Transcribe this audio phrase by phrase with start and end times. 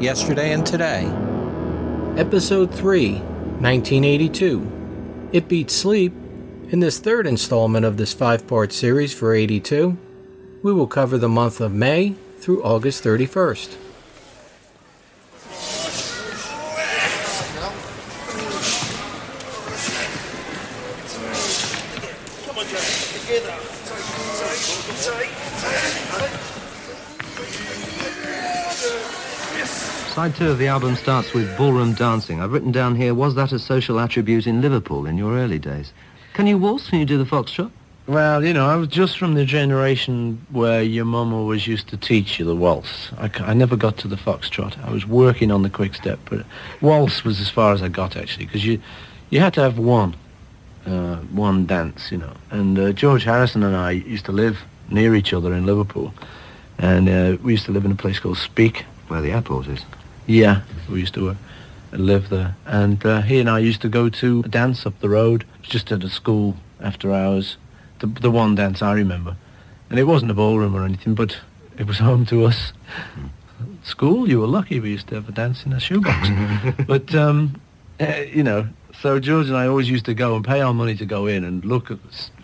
[0.00, 1.04] Yesterday and Today.
[2.16, 3.16] Episode 3,
[3.60, 5.28] 1982.
[5.30, 6.14] It Beats Sleep.
[6.70, 9.98] In this third installment of this five part series for 82,
[10.62, 13.76] we will cover the month of May through August 31st.
[30.20, 32.42] Side two of the album starts with ballroom dancing.
[32.42, 35.94] I've written down here, was that a social attribute in Liverpool in your early days?
[36.34, 37.70] Can you waltz when you do the foxtrot?
[38.06, 41.96] Well, you know, I was just from the generation where your mum always used to
[41.96, 43.10] teach you the waltz.
[43.16, 44.78] I never got to the foxtrot.
[44.84, 46.44] I was working on the quick step, but
[46.82, 48.78] waltz was as far as I got actually, because you
[49.30, 50.14] you had to have one
[50.84, 52.34] uh, one dance, you know.
[52.50, 54.58] And uh, George Harrison and I used to live
[54.90, 56.12] near each other in Liverpool,
[56.76, 58.84] and uh, we used to live in a place called Speke.
[59.08, 59.80] Where the airport is.
[60.26, 61.34] Yeah, we used to uh,
[61.92, 62.56] live there.
[62.66, 65.90] And uh, he and I used to go to a dance up the road, just
[65.92, 67.56] at a school after hours.
[67.98, 69.36] The, the one dance I remember.
[69.88, 71.38] And it wasn't a ballroom or anything, but
[71.78, 72.72] it was home to us.
[73.82, 74.80] School, you were lucky.
[74.80, 76.28] We used to have a dance in a shoebox.
[76.86, 77.60] but, um,
[77.98, 78.68] uh, you know,
[79.00, 81.44] so George and I always used to go and pay our money to go in
[81.44, 81.98] and look at,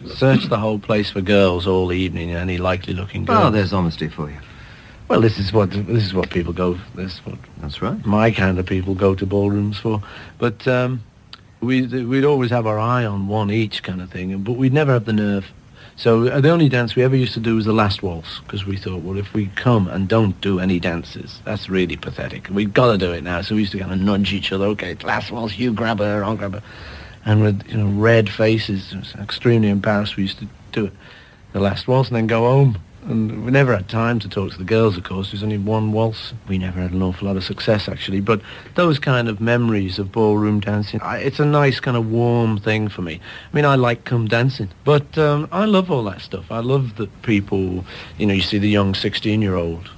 [0.07, 3.45] search the whole place for girls all evening, any likely looking girls.
[3.45, 4.39] Oh, there's honesty for you.
[5.09, 6.79] Well, this is what this is what people go.
[6.97, 8.05] This is what That's right.
[8.05, 10.03] my kind of people go to ballrooms for.
[10.39, 11.03] But um,
[11.61, 14.93] we we'd always have our eye on one each kind of thing, but we'd never
[14.93, 15.47] have the nerve.
[15.95, 18.67] So uh, the only dance we ever used to do was the last waltz because
[18.67, 22.49] we thought, well, if we come and don't do any dances, that's really pathetic.
[22.51, 23.41] We've got to do it now.
[23.43, 24.67] So we used to kind of nudge each other.
[24.67, 26.63] Okay, it's last waltz, you grab her, I'll grab her,
[27.25, 30.17] and with you know red faces, extremely embarrassed.
[30.17, 30.93] We used to do it
[31.53, 32.79] the last waltz and then go home.
[33.09, 35.31] And we never had time to talk to the girls, of course.
[35.31, 36.35] There's only one waltz.
[36.49, 38.21] We never had an awful lot of success, actually.
[38.21, 38.41] But
[38.75, 42.89] those kind of memories of ballroom dancing, I, it's a nice kind of warm thing
[42.89, 43.21] for me.
[43.53, 44.71] I mean, I like come dancing.
[44.85, 46.51] But um, I love all that stuff.
[46.51, 47.85] I love that people,
[48.19, 49.89] you know, you see the young 16-year-old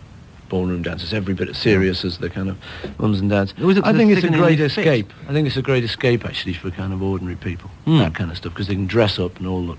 [0.51, 2.59] ballroom dancers every bit as serious as the kind of
[2.99, 3.55] mums and dads.
[3.59, 5.13] I think it's a great escape.
[5.29, 7.71] I think it's a great escape, actually, for kind of ordinary people.
[7.87, 7.99] Hmm.
[7.99, 9.79] That kind of stuff, because they can dress up and all look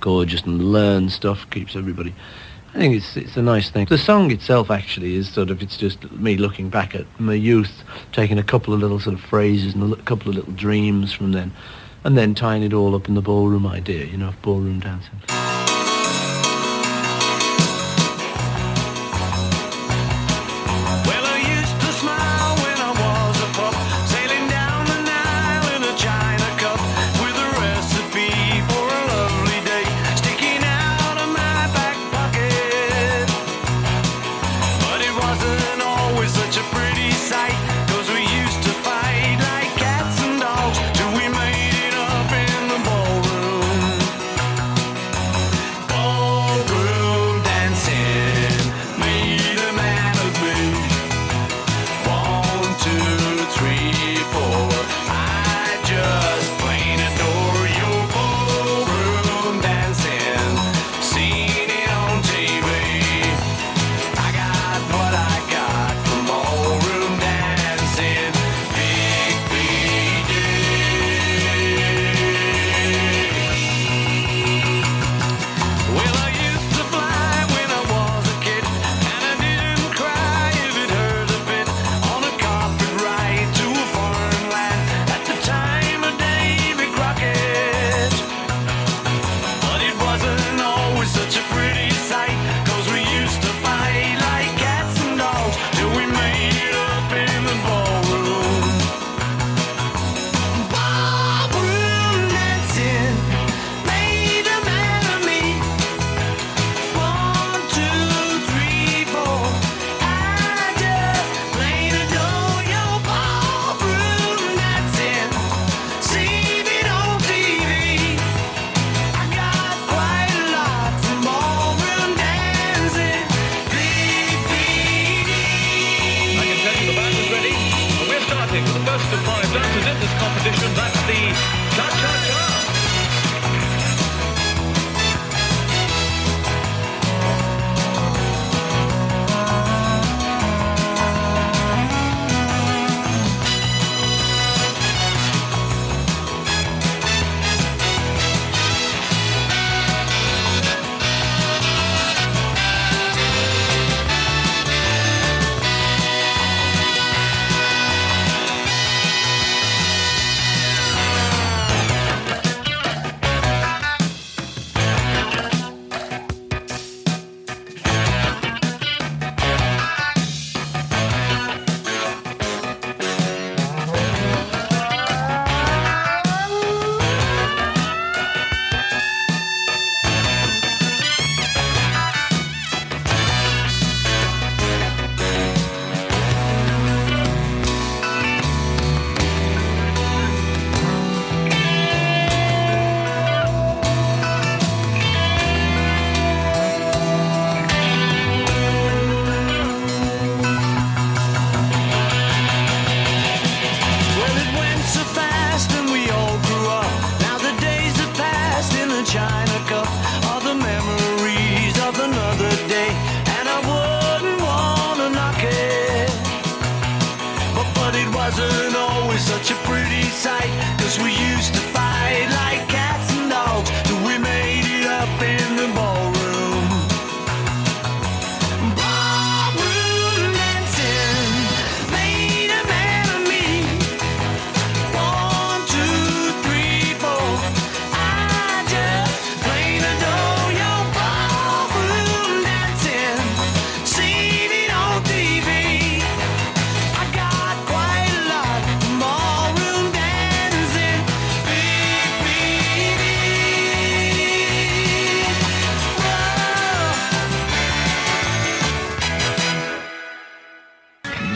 [0.00, 2.14] gorgeous and learn stuff, keeps everybody.
[2.76, 3.86] I think it's it's a nice thing.
[3.86, 7.82] The song itself actually is sort of it's just me looking back at my youth,
[8.12, 11.32] taking a couple of little sort of phrases and a couple of little dreams from
[11.32, 11.52] then,
[12.04, 15.75] and then tying it all up in the ballroom idea, you know, of ballroom dancing.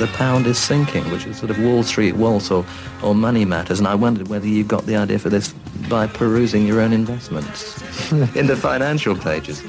[0.00, 2.64] The pound is sinking, which is sort of Wall Street waltz or,
[3.02, 5.52] or money matters, and I wondered whether you got the idea for this
[5.90, 9.62] by perusing your own investments in the financial pages.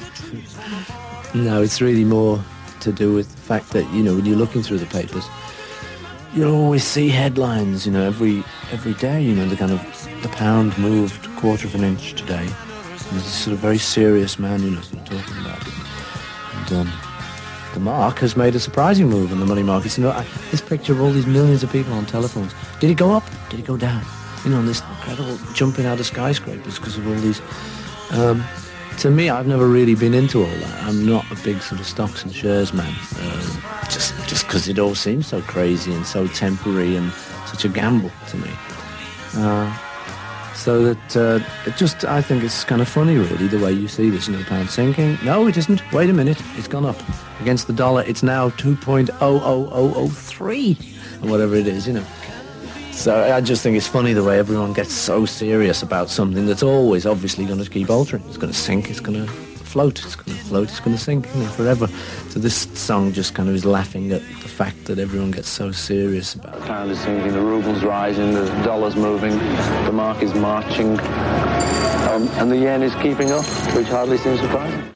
[1.33, 2.42] No, it's really more
[2.80, 5.28] to do with the fact that, you know, when you're looking through the papers,
[6.33, 8.42] you'll always see headlines, you know, every
[8.72, 9.81] every day, you know, the kind of
[10.24, 12.45] the pound moved a quarter of an inch today.
[12.45, 15.74] And there's a sort of very serious man, you know, talking about it.
[16.54, 17.10] And um,
[17.73, 19.97] the mark has made a surprising move in the money markets.
[19.97, 22.53] You know, this picture of all these millions of people on telephones.
[22.79, 23.23] Did it go up?
[23.50, 24.03] Did it go down?
[24.44, 27.41] You know, this incredible jumping out of skyscrapers because of all these
[28.12, 28.44] um,
[28.97, 30.83] to me, I've never really been into all that.
[30.83, 34.77] I'm not a big sort of stocks and shares man, uh, just just because it
[34.77, 37.12] all seems so crazy and so temporary and
[37.47, 38.51] such a gamble to me.
[39.35, 39.75] Uh,
[40.61, 43.87] so that uh, it just, I think it's kind of funny, really, the way you
[43.87, 44.27] see this.
[44.27, 45.18] You know, pound sinking.
[45.23, 45.81] No, it isn't.
[45.91, 46.97] Wait a minute, it's gone up
[47.39, 48.03] against the dollar.
[48.03, 51.87] It's now 2.00003 or whatever it is.
[51.87, 52.06] You know.
[52.91, 56.61] So I just think it's funny the way everyone gets so serious about something that's
[56.61, 58.21] always obviously going to keep altering.
[58.27, 59.31] It's going to sink, it's going to
[59.71, 61.87] float, it's going to float, it's going to sink you know, forever.
[62.30, 64.21] So this song just kind of is laughing at
[64.63, 68.45] fact that everyone gets so serious about The pound is sinking, the ruble's rising, the
[68.63, 69.35] dollar's moving,
[69.85, 70.99] the mark is marching,
[72.11, 74.94] um, and the yen is keeping up, which hardly seems surprising.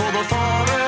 [0.00, 0.79] For the forest.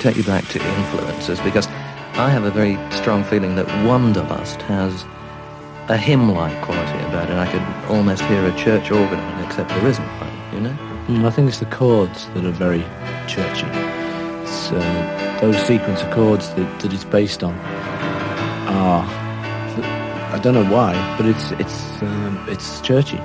[0.00, 1.66] Take you back to influences because
[2.14, 5.04] I have a very strong feeling that Wanderlust has
[5.88, 7.36] a hymn-like quality about it.
[7.36, 10.76] I could almost hear a church organ on it, except there isn't one, you know?
[11.06, 12.84] Mm, I think it's the chords that are very
[13.26, 13.66] churchy.
[14.42, 17.54] It's uh, those sequence of chords that, that it's based on
[18.68, 19.04] are
[20.32, 23.18] I don't know why, but it's it's um, it's churchy.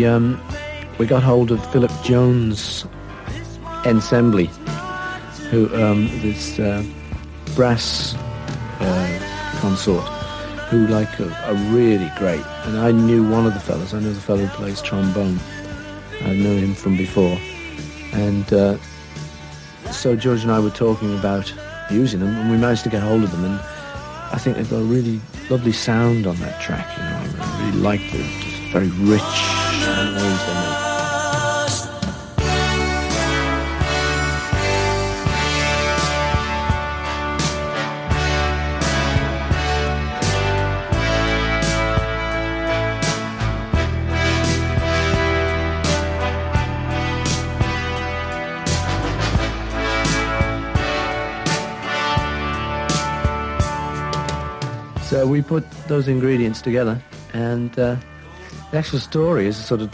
[0.00, 0.40] We um,
[0.98, 2.86] we got hold of Philip Jones
[3.84, 4.46] Ensemble,
[5.50, 6.82] who um, this uh,
[7.54, 8.14] brass
[8.80, 10.02] uh, consort,
[10.70, 12.42] who like are, really great.
[12.64, 13.92] And I knew one of the fellas.
[13.92, 15.38] I know the fellow who plays trombone.
[16.22, 17.38] I know him from before,
[18.12, 18.78] and uh,
[19.90, 21.52] so George and I were talking about
[21.90, 23.44] using them, and we managed to get hold of them.
[23.44, 23.60] And
[24.32, 26.88] I think they've got a really lovely sound on that track.
[26.96, 28.24] You know, I really like it.
[28.40, 29.59] just very rich
[55.10, 57.02] So we put those ingredients together,
[57.34, 57.96] and uh,
[58.70, 59.92] the actual story is sort of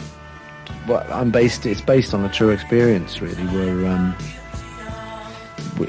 [0.85, 1.65] what I'm based.
[1.65, 4.15] It's based on a true experience, really, where um,
[5.79, 5.87] we,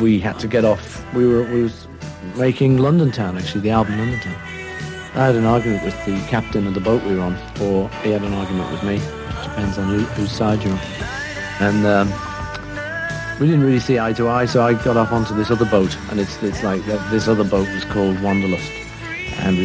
[0.00, 1.04] we had to get off.
[1.14, 1.86] We were we was
[2.36, 4.36] making London Town, actually, the album London Town.
[5.14, 8.10] I had an argument with the captain of the boat we were on, or he
[8.10, 8.98] had an argument with me.
[9.42, 10.78] Depends on who, whose side you're on.
[11.60, 15.50] And um, we didn't really see eye to eye, so I got off onto this
[15.50, 18.70] other boat, and it's it's like this other boat was called Wanderlust,
[19.38, 19.56] and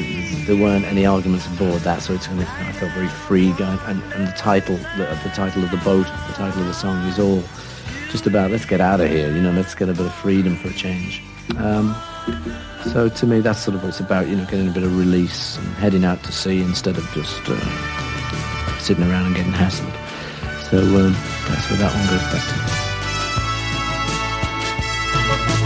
[0.45, 4.03] there weren't any arguments aboard that, so it's kind of I felt very free and,
[4.13, 7.19] and the title, the, the title of the boat, the title of the song is
[7.19, 7.43] all
[8.11, 10.55] just about let's get out of here, you know, let's get a bit of freedom
[10.57, 11.21] for a change.
[11.57, 11.95] Um,
[12.93, 14.97] so to me, that's sort of what it's about, you know, getting a bit of
[14.97, 19.93] release and heading out to sea instead of just uh, sitting around and getting hassled.
[20.69, 21.13] So um,
[21.47, 22.43] that's where that one goes back
[25.59, 25.64] to.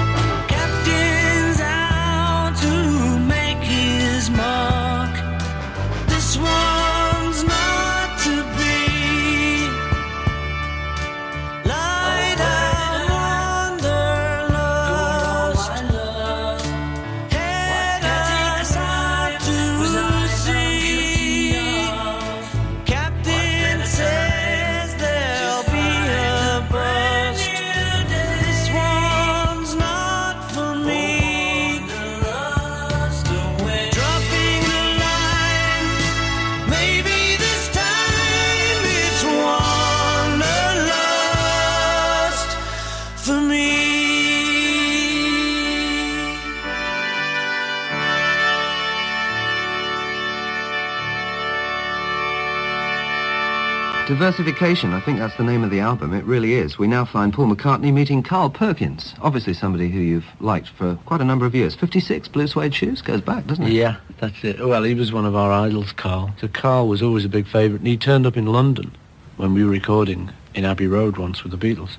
[54.29, 56.13] Diversification, I think that's the name of the album.
[56.13, 56.77] It really is.
[56.77, 61.19] We now find Paul McCartney meeting Carl Perkins, obviously somebody who you've liked for quite
[61.19, 61.73] a number of years.
[61.73, 63.71] 56, Blue Suede Shoes, goes back, doesn't it?
[63.71, 64.63] Yeah, that's it.
[64.63, 66.31] Well, he was one of our idols, Carl.
[66.39, 67.79] So Carl was always a big favourite.
[67.79, 68.95] And he turned up in London
[69.37, 71.97] when we were recording in Abbey Road once with the Beatles.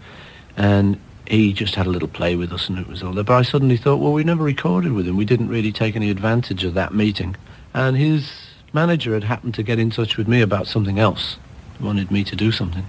[0.56, 3.24] And he just had a little play with us and it was all there.
[3.24, 5.16] But I suddenly thought, well, we never recorded with him.
[5.16, 7.34] We didn't really take any advantage of that meeting.
[7.74, 8.30] And his
[8.72, 11.36] manager had happened to get in touch with me about something else.
[11.80, 12.84] Wanted me to do something.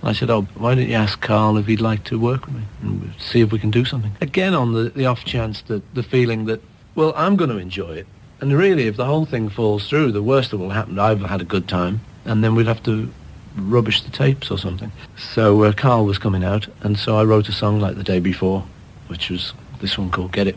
[0.00, 2.54] And I said, oh, why don't you ask Carl if he'd like to work with
[2.56, 4.12] me and see if we can do something.
[4.20, 6.60] Again, on the, the off chance that the feeling that,
[6.94, 8.06] well, I'm going to enjoy it.
[8.40, 11.40] And really, if the whole thing falls through, the worst that will happen, I've had
[11.40, 13.10] a good time, and then we'd have to
[13.56, 14.90] rubbish the tapes or something.
[15.16, 18.20] So uh, Carl was coming out, and so I wrote a song like the day
[18.20, 18.66] before,
[19.06, 20.56] which was this one called Get It.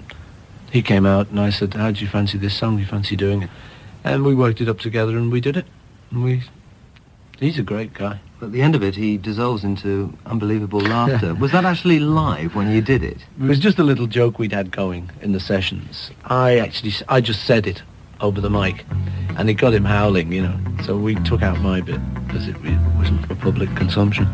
[0.72, 2.76] he came out and I said, how do you fancy this song?
[2.76, 3.50] Do you fancy doing it?
[4.04, 5.66] And we worked it up together and we did it.
[6.12, 6.44] And we,
[7.40, 8.20] he's a great guy.
[8.42, 11.34] At the end of it, he dissolves into unbelievable laughter.
[11.34, 13.18] Was that actually live when you did it?
[13.42, 16.12] It was just a little joke we'd had going in the sessions.
[16.26, 17.82] I actually, s- I just said it
[18.22, 18.86] over the mic,
[19.38, 20.60] and it got him howling, you know.
[20.86, 24.28] So we took out my bit because it, it wasn't for public consumption,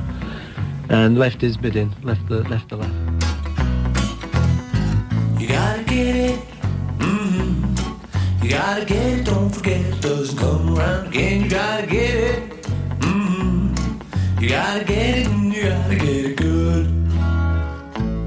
[0.90, 2.92] and left his bit in, left the left the laugh.
[5.40, 6.40] You gotta get it.
[7.00, 8.44] Mm-hmm.
[8.46, 9.26] You gotta get it.
[9.26, 11.44] Don't forget it doesn't come around again.
[11.46, 12.63] You gotta get it.
[14.44, 16.86] You gotta get it and you gotta get it good.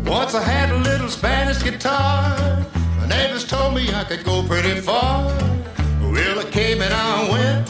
[0.08, 2.34] Once I had a little Spanish guitar.
[2.98, 5.26] My neighbors told me I could go pretty far.
[6.00, 7.68] Well, I came and I went,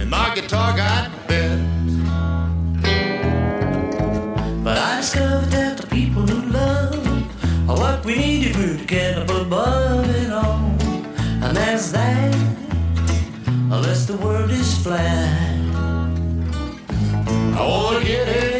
[0.00, 1.62] and my guitar got bent.
[4.64, 9.28] But I discovered that the people who love are what we need to get up
[9.28, 10.64] above it all.
[11.44, 12.34] And that's that,
[13.70, 15.61] unless the world is flat.
[17.64, 18.51] Wanna get it.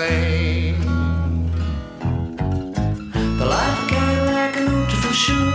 [0.00, 0.76] Sang.
[3.40, 5.52] The life of Cadillac and Ultra for sure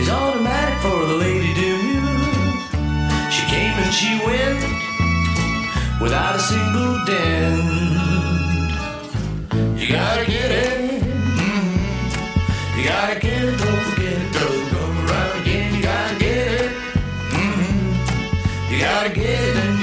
[0.00, 2.26] is automatic for the lady demure.
[3.34, 4.60] She came and she went
[6.02, 7.76] without a single dent.
[9.80, 11.02] You gotta get it.
[11.40, 11.66] mhm.
[12.76, 13.56] You gotta get it.
[13.64, 14.28] Don't forget it.
[14.36, 15.66] Doesn't come around again.
[15.74, 16.70] You gotta get it.
[17.38, 17.74] mhm.
[18.70, 19.75] You gotta get it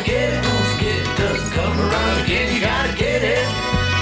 [0.00, 2.54] gotta get it, don't forget it doesn't come around again.
[2.54, 3.46] You gotta get it.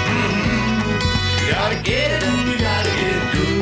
[0.07, 1.45] Mhm.
[1.45, 3.59] You gotta get it you gotta get it good.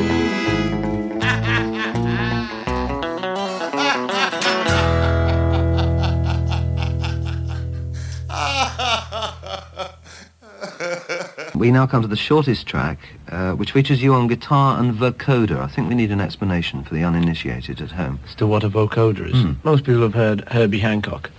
[11.54, 12.98] We now come to the shortest track,
[13.32, 15.58] uh, which features you on guitar and vocoder.
[15.60, 18.20] I think we need an explanation for the uninitiated at home.
[18.28, 19.42] as to what a vocoder is.
[19.42, 19.52] Hmm.
[19.64, 21.30] Most people have heard Herbie Hancock,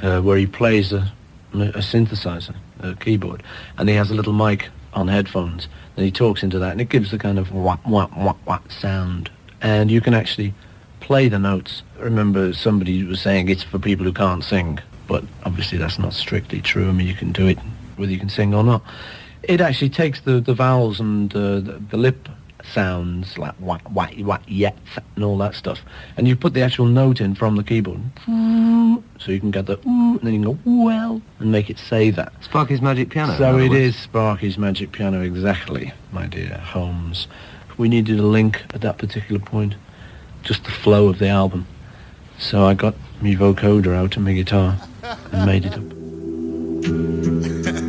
[0.00, 1.12] uh, where he plays a,
[1.52, 3.42] a synthesizer, a keyboard,
[3.78, 6.88] and he has a little mic on headphones, and he talks into that, and it
[6.88, 9.30] gives the kind of wah wah wah wah sound,
[9.60, 10.54] and you can actually
[11.00, 11.82] play the notes.
[11.98, 16.14] I remember somebody was saying it's for people who can't sing, but obviously that's not
[16.14, 16.88] strictly true.
[16.88, 17.58] I mean, you can do it
[17.96, 18.82] whether you can sing or not.
[19.42, 22.28] It actually takes the, the vowels and uh, the, the lip
[22.72, 24.76] sounds like wah, wah, wah, yet
[25.16, 25.80] and all that stuff.
[26.16, 28.00] And you put the actual note in from the keyboard.
[28.26, 29.02] Mm.
[29.18, 31.78] So you can get the mm, and then you can go well and make it
[31.78, 32.32] say that.
[32.42, 33.36] Sparky's Magic Piano.
[33.36, 33.80] So other it words.
[33.80, 37.26] is Sparky's Magic Piano exactly, my dear Holmes.
[37.76, 39.74] We needed a link at that particular point,
[40.42, 41.66] just the flow of the album.
[42.38, 44.76] So I got my vocoder out and my guitar
[45.32, 45.82] and made it up.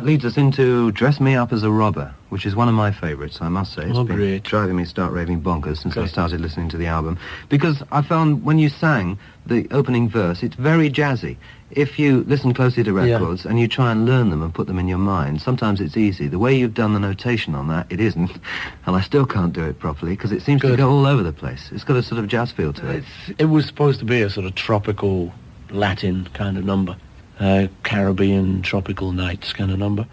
[0.00, 2.90] that leads us into Dress Me Up as a Robber, which is one of my
[2.90, 3.82] favourites, I must say.
[3.84, 4.42] It's Oh, been great.
[4.44, 7.18] driving me start raving bonkers since I started listening to the album.
[7.50, 11.36] Because I found when you sang the opening verse, it's very jazzy.
[11.70, 13.12] If you listen closely to Yeah.
[13.16, 15.98] records and you try and learn them and put them in your mind, sometimes it's
[15.98, 16.28] easy.
[16.28, 18.30] The way you've done the notation on that, it isn't.
[18.86, 21.32] And I still can't do it properly because it seems to go all over the
[21.34, 21.68] place.
[21.72, 23.04] It's got a sort of jazz feel to it.
[23.28, 25.32] It's, it was supposed to be a sort of tropical
[25.70, 26.96] Latin kind of number,
[27.40, 30.06] Uh, Caribbean tropical nights kind of number.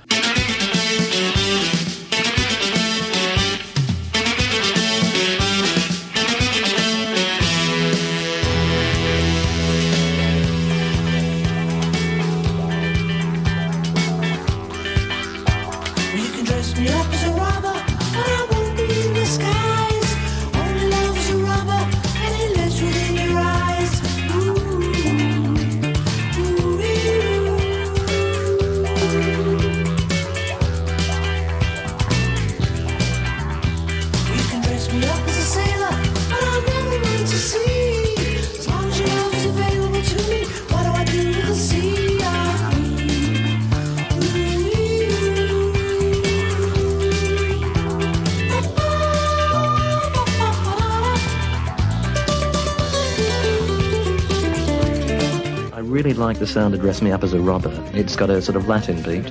[56.48, 57.74] The sound of Dress Me Up as a Robber.
[57.94, 59.28] It's got a sort of Latin beat,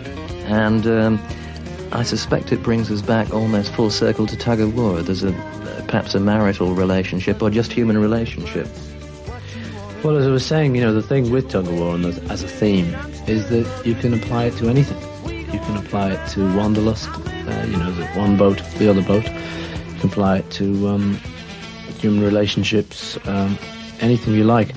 [0.46, 1.26] and um,
[1.92, 5.00] I suspect it brings us back almost full circle to Tug of War.
[5.00, 5.32] There's a
[5.88, 8.68] perhaps a marital relationship or just human relationship.
[10.04, 12.42] Well, as I was saying, you know, the thing with tug of war and as,
[12.42, 12.94] a theme
[13.26, 15.00] is that you can apply it to anything.
[15.52, 19.24] You can apply it to wanderlust, uh, you know, the one boat, the other boat.
[19.24, 21.14] You can apply it to um,
[21.98, 23.58] human relationships, um,
[24.00, 24.74] anything you like.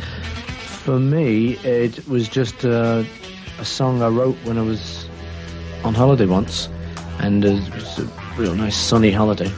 [0.83, 3.03] For me, it was just uh,
[3.59, 5.07] a song I wrote when I was
[5.83, 6.69] on holiday once,
[7.19, 9.51] and it was a real nice sunny holiday.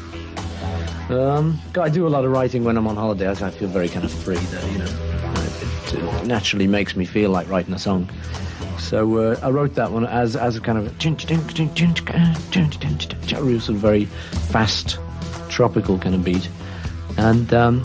[1.09, 3.29] Um, I do a lot of writing when I'm on holiday.
[3.29, 4.85] I feel very kind of free there, you know.
[4.85, 8.09] It, it naturally makes me feel like writing a song.
[8.79, 10.89] So uh, I wrote that one as as a kind of a
[13.43, 14.05] real sort of very
[14.51, 14.97] fast,
[15.49, 16.49] tropical kind of beat.
[17.17, 17.83] And um,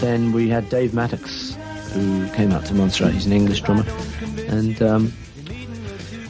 [0.00, 1.47] then we had Dave Mattacks,
[1.92, 3.12] who came out to Montserrat.
[3.12, 3.84] He's an English drummer,
[4.48, 5.12] and um,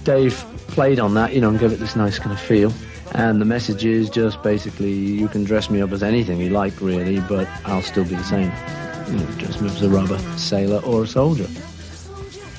[0.05, 2.73] Dave played on that, you know, and gave it this nice kind of feel.
[3.13, 6.81] And the message is just basically, you can dress me up as anything you like,
[6.81, 8.53] really, but I'll still be the same.
[9.09, 11.47] You know, dress me up as a robber, sailor, or a soldier.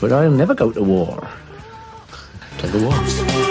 [0.01, 1.27] But I'll never go to war.
[2.57, 3.48] Tug of war.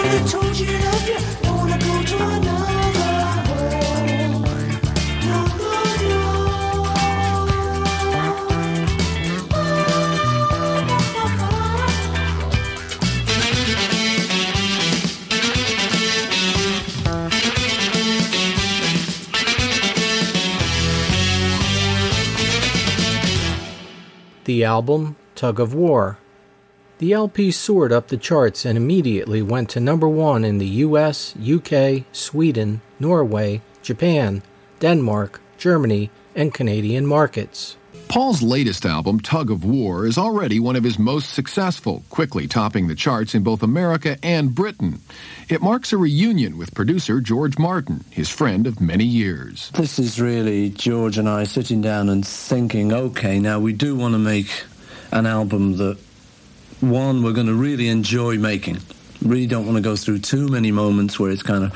[24.49, 26.17] The album Tug of War.
[26.97, 31.35] The LP soared up the charts and immediately went to number one in the US,
[31.37, 34.41] UK, Sweden, Norway, Japan,
[34.79, 37.77] Denmark, Germany, and Canadian markets.
[38.09, 42.87] Paul's latest album, Tug of War, is already one of his most successful, quickly topping
[42.87, 44.99] the charts in both America and Britain.
[45.47, 49.69] It marks a reunion with producer George Martin, his friend of many years.
[49.75, 54.15] This is really George and I sitting down and thinking, okay, now we do want
[54.15, 54.63] to make
[55.11, 55.99] an album that,
[56.81, 58.79] one, we're going to really enjoy making.
[59.21, 61.73] Really don't want to go through too many moments where it's kind of,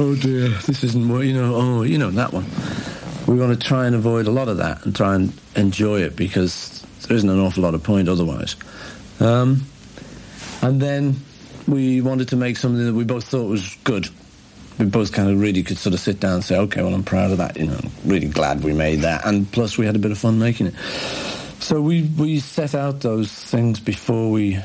[0.00, 2.46] oh dear, this isn't what, you know, oh, you know, that one.
[3.28, 6.16] We want to try and avoid a lot of that and try and enjoy it
[6.16, 8.56] because there isn't an awful lot of point otherwise.
[9.20, 9.64] Um,
[10.62, 11.16] and then
[11.66, 14.08] we wanted to make something that we both thought was good.
[14.78, 17.04] We both kind of really could sort of sit down and say, okay, well, I'm
[17.04, 19.24] proud of that, you know, really glad we made that.
[19.24, 20.74] And plus, we had a bit of fun making it.
[21.60, 24.58] So we, we set out those things before we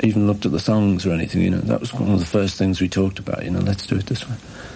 [0.00, 1.58] even looked at the songs or anything, you know.
[1.58, 4.06] That was one of the first things we talked about, you know, let's do it
[4.06, 4.34] this way.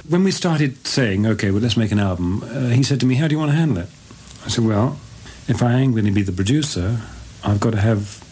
[0.08, 3.16] When we started saying, okay, well, let's make an album, uh, he said to me,
[3.16, 3.88] how do you want to handle it?
[4.46, 4.96] I said, well,
[5.48, 7.00] if I am going to be the producer,
[7.42, 8.22] I've got to have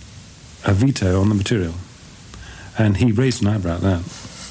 [0.65, 1.75] a veto on the material.
[2.79, 4.03] And he raised an eyebrow at that.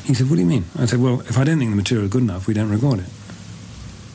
[0.04, 0.65] He said, what do you mean?
[0.78, 2.99] I said, well, if I don't think the material is good enough, we don't record
[2.99, 3.10] it.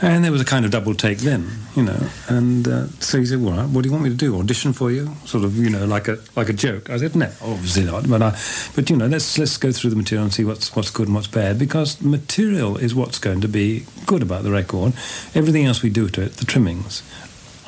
[0.02, 1.98] And there was a kind of double take then, you know.
[2.28, 4.40] And uh, so he said, "Well, what do you want me to do?
[4.40, 5.14] Audition for you?
[5.26, 8.22] Sort of, you know, like a like a joke." I said, "No, obviously not." But
[8.22, 8.30] I,
[8.74, 11.14] but you know, let's let's go through the material and see what's what's good and
[11.14, 14.94] what's bad because material is what's going to be good about the record.
[15.34, 17.02] Everything else we do to it, the trimmings,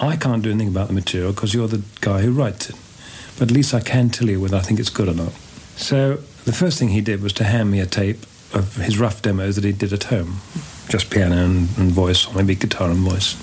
[0.03, 2.77] I can't do anything about the material because you're the guy who writes it.
[3.39, 5.33] But at least I can tell you whether I think it's good or not.
[5.77, 9.23] So the first thing he did was to hand me a tape of his rough
[9.23, 10.41] demos that he did at home
[10.89, 13.37] just piano and, and voice, or maybe guitar and voice.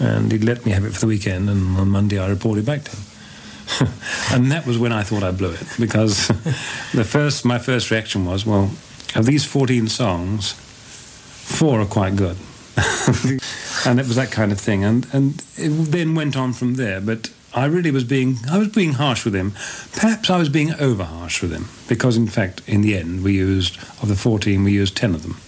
[0.00, 2.84] And he'd let me have it for the weekend, and on Monday I reported back
[2.84, 3.92] to him.
[4.32, 6.28] and that was when I thought I blew it, because
[6.94, 8.70] the first, my first reaction was, well,
[9.14, 12.36] of these 14 songs, four are quite good.
[13.86, 14.84] and it was that kind of thing.
[14.84, 18.68] And, and it then went on from there, but I really was being, I was
[18.68, 19.52] being harsh with him.
[19.92, 23.34] Perhaps I was being over harsh with him, because in fact, in the end, we
[23.34, 25.40] used, of the 14, we used 10 of them.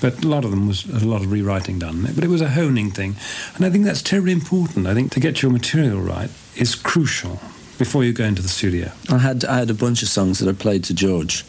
[0.00, 2.06] But a lot of them was a lot of rewriting done.
[2.14, 3.16] But it was a honing thing.
[3.54, 4.86] And I think that's terribly important.
[4.86, 7.38] I think to get your material right is crucial
[7.78, 8.92] before you go into the studio.
[9.10, 11.44] I had I had a bunch of songs that I played to George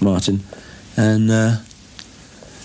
[0.00, 0.40] Martin,
[0.96, 1.56] and uh,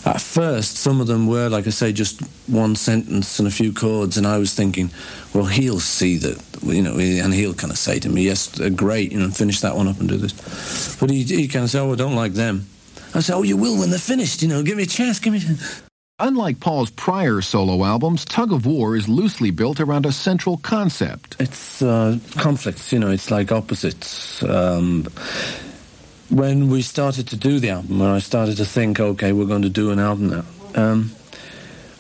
[0.06, 3.74] at first some of them were, like I say, just one sentence and a few
[3.74, 4.90] chords, and I was thinking,
[5.34, 9.12] well, he'll see that, you know, and he'll kind of say to me, yes, great,
[9.12, 10.96] you know, finish that one up and do this.
[11.00, 12.68] But he, he kind of said, oh, I don't like them.
[13.14, 15.34] I said, oh, you will when they're finished, you know, give me a chance, give
[15.34, 15.84] me a chance.
[16.20, 21.36] Unlike Paul's prior solo albums, Tug of War is loosely built around a central concept.
[21.40, 24.44] It's uh, conflicts, you know, it's like opposites.
[24.44, 25.08] Um,
[26.32, 29.64] when we started to do the album, when I started to think, okay, we're going
[29.64, 31.12] to do an album now, um,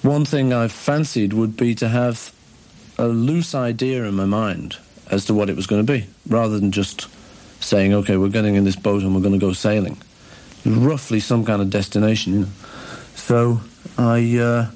[0.02, 2.34] one thing I fancied would be to have
[2.98, 4.78] a loose idea in my mind
[5.10, 7.08] as to what it was going to be, rather than just
[7.62, 9.98] saying, okay, we're getting in this boat and we're going to go sailing.
[10.66, 12.48] Roughly some kind of destination, you know.
[13.16, 13.62] So
[13.98, 14.72] I, uh,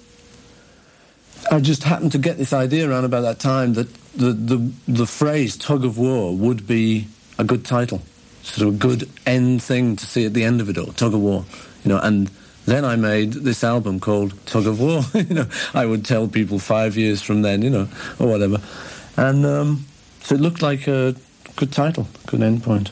[1.50, 5.06] I just happened to get this idea around about that time that the, the, the
[5.06, 8.02] phrase tug of war would be a good title,
[8.46, 11.14] sort of a good end thing to see at the end of it all, tug
[11.14, 11.46] of war,
[11.84, 12.30] you know, and
[12.66, 15.04] then I made this album called Tug of War.
[15.14, 17.88] you know, I would tell people five years from then, you know,
[18.20, 18.58] or whatever.
[19.18, 19.86] And um,
[20.22, 21.16] so it looked like a
[21.56, 22.92] good title, good end point.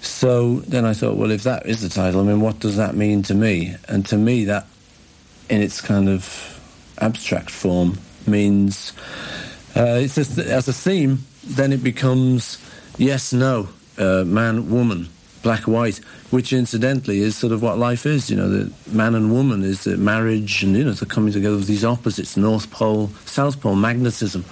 [0.00, 2.96] So then I thought, well, if that is the title, I mean, what does that
[2.96, 3.76] mean to me?
[3.88, 4.66] And to me, that,
[5.48, 6.60] in its kind of
[7.00, 8.92] abstract form, means
[9.76, 12.58] uh, it's just, as a theme, then it becomes
[12.98, 13.68] yes, no,
[13.98, 15.08] uh, man, woman,
[15.42, 15.98] black, white,
[16.30, 18.30] which incidentally is sort of what life is.
[18.30, 21.56] You know, the man and woman is the marriage, and you know, the coming together
[21.56, 24.44] of these opposites: North Pole, South Pole, magnetism.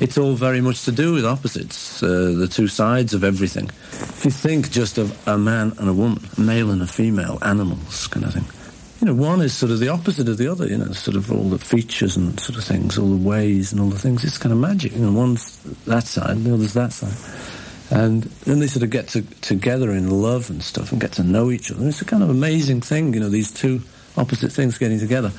[0.00, 3.70] It's all very much to do with opposites, uh, the two sides of everything.
[3.92, 7.38] If you think just of a man and a woman, a male and a female,
[7.42, 8.44] animals, kind of thing.
[9.00, 10.66] You know, one is sort of the opposite of the other.
[10.66, 13.80] You know, sort of all the features and sort of things, all the ways and
[13.80, 14.24] all the things.
[14.24, 14.92] It's kind of magic.
[14.92, 17.16] You know, one's that side, the other's that side.
[17.90, 21.24] And then they sort of get to, together in love and stuff and get to
[21.24, 21.86] know each other.
[21.88, 23.82] It's a kind of amazing thing, you know, these two
[24.16, 25.32] opposite things getting together.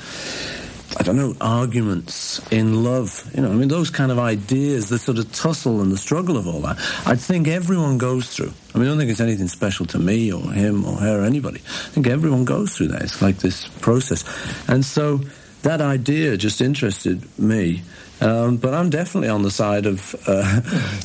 [0.99, 4.99] I don't know, arguments in love, you know, I mean, those kind of ideas, the
[4.99, 8.51] sort of tussle and the struggle of all that, I think everyone goes through.
[8.75, 11.23] I mean, I don't think it's anything special to me or him or her or
[11.23, 11.59] anybody.
[11.59, 13.03] I think everyone goes through that.
[13.03, 14.25] It's like this process.
[14.67, 15.21] And so
[15.63, 17.83] that idea just interested me.
[18.21, 20.61] Um, but I'm definitely on the side of uh,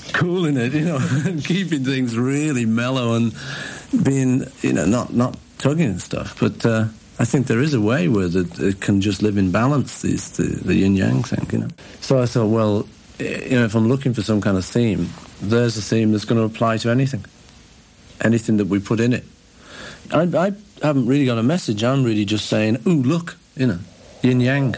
[0.12, 3.35] cooling it, you know, and keeping things really mellow and
[4.05, 6.38] being, you know, not not tugging and stuff.
[6.38, 6.87] But uh,
[7.18, 10.02] I think there is a way where it can just live in balance.
[10.02, 11.68] These the, the yin yang thing, you know.
[12.00, 12.87] So I thought, well,
[13.18, 15.09] you know, if I'm looking for some kind of theme,
[15.40, 17.24] there's a theme that's going to apply to anything,
[18.20, 19.24] anything that we put in it.
[20.12, 20.52] I, I
[20.83, 21.83] haven't really got a message.
[21.83, 23.79] I'm really just saying, ooh, look, you know,
[24.22, 24.76] yin yang.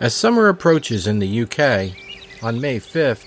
[0.00, 1.92] As summer approaches in the UK,
[2.40, 3.24] on May 5th,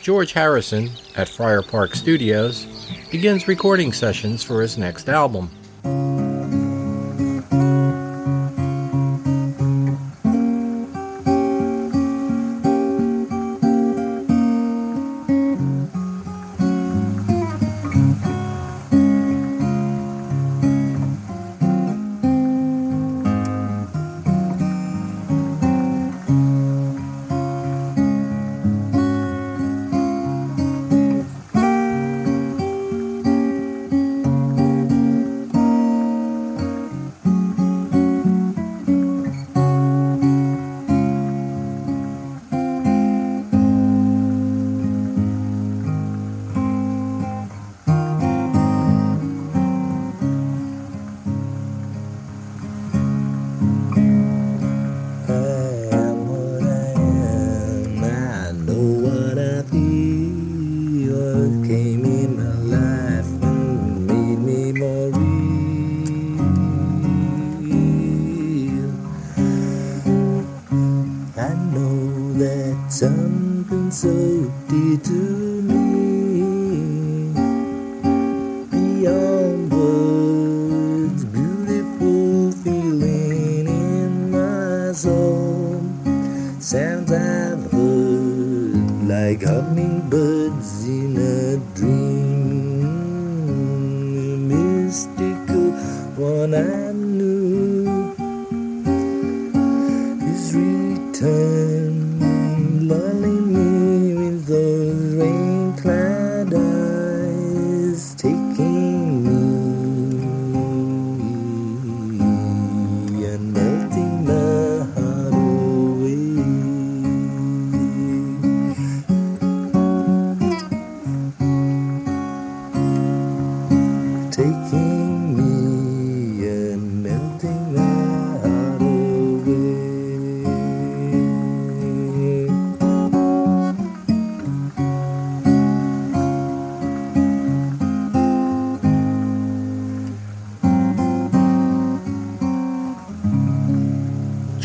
[0.00, 2.66] George Harrison, at Friar Park Studios,
[3.10, 5.50] begins recording sessions for his next album.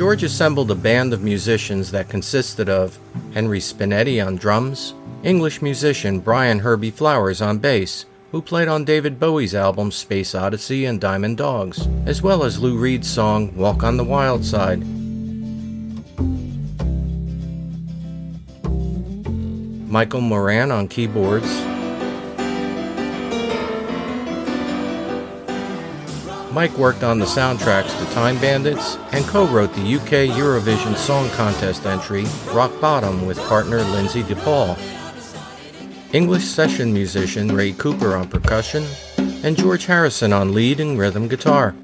[0.10, 2.98] George assembled a band of musicians that consisted of
[3.32, 9.20] Henry Spinetti on drums, English musician Brian Herbie Flowers on bass, who played on David
[9.20, 13.98] Bowie's albums Space Oddity and Diamond Dogs, as well as Lou Reed's song Walk on
[13.98, 14.80] the Wild Side.
[19.88, 21.69] Michael Moran on keyboards,
[26.52, 31.86] Mike worked on the soundtracks to Time Bandits and co-wrote the UK Eurovision Song Contest
[31.86, 34.76] entry Rock Bottom with partner Lynsey de Paul.
[36.12, 38.84] English session musician Ray Cooper on percussion,
[39.44, 41.76] and George Harrison on lead and rhythm guitar.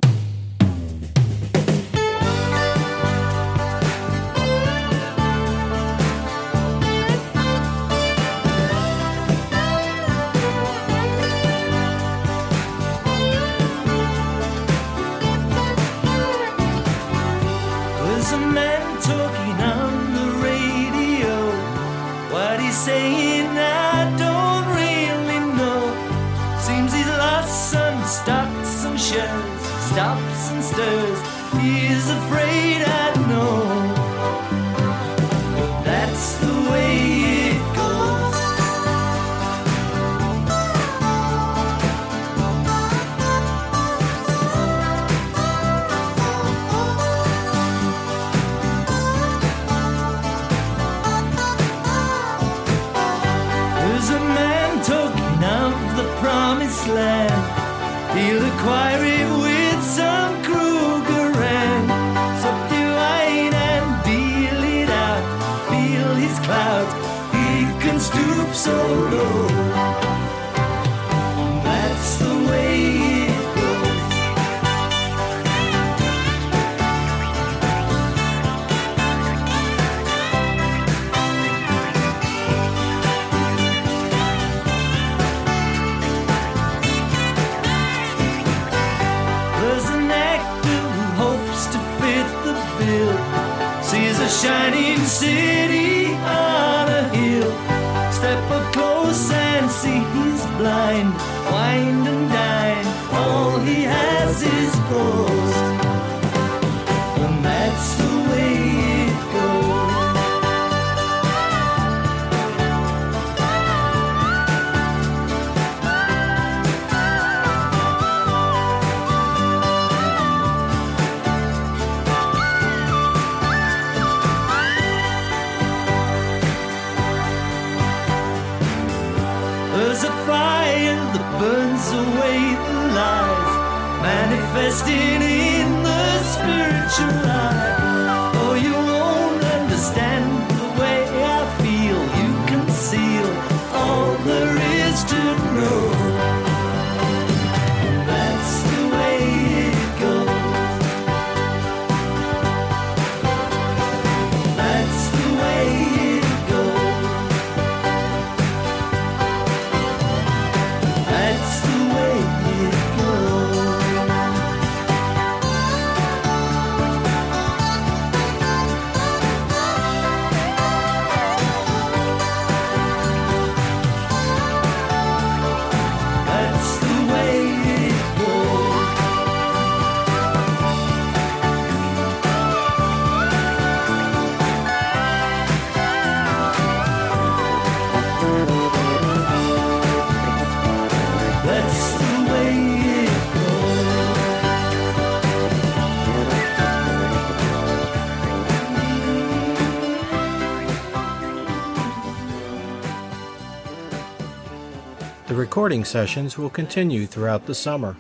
[205.66, 207.98] Recording sessions will continue throughout the summer.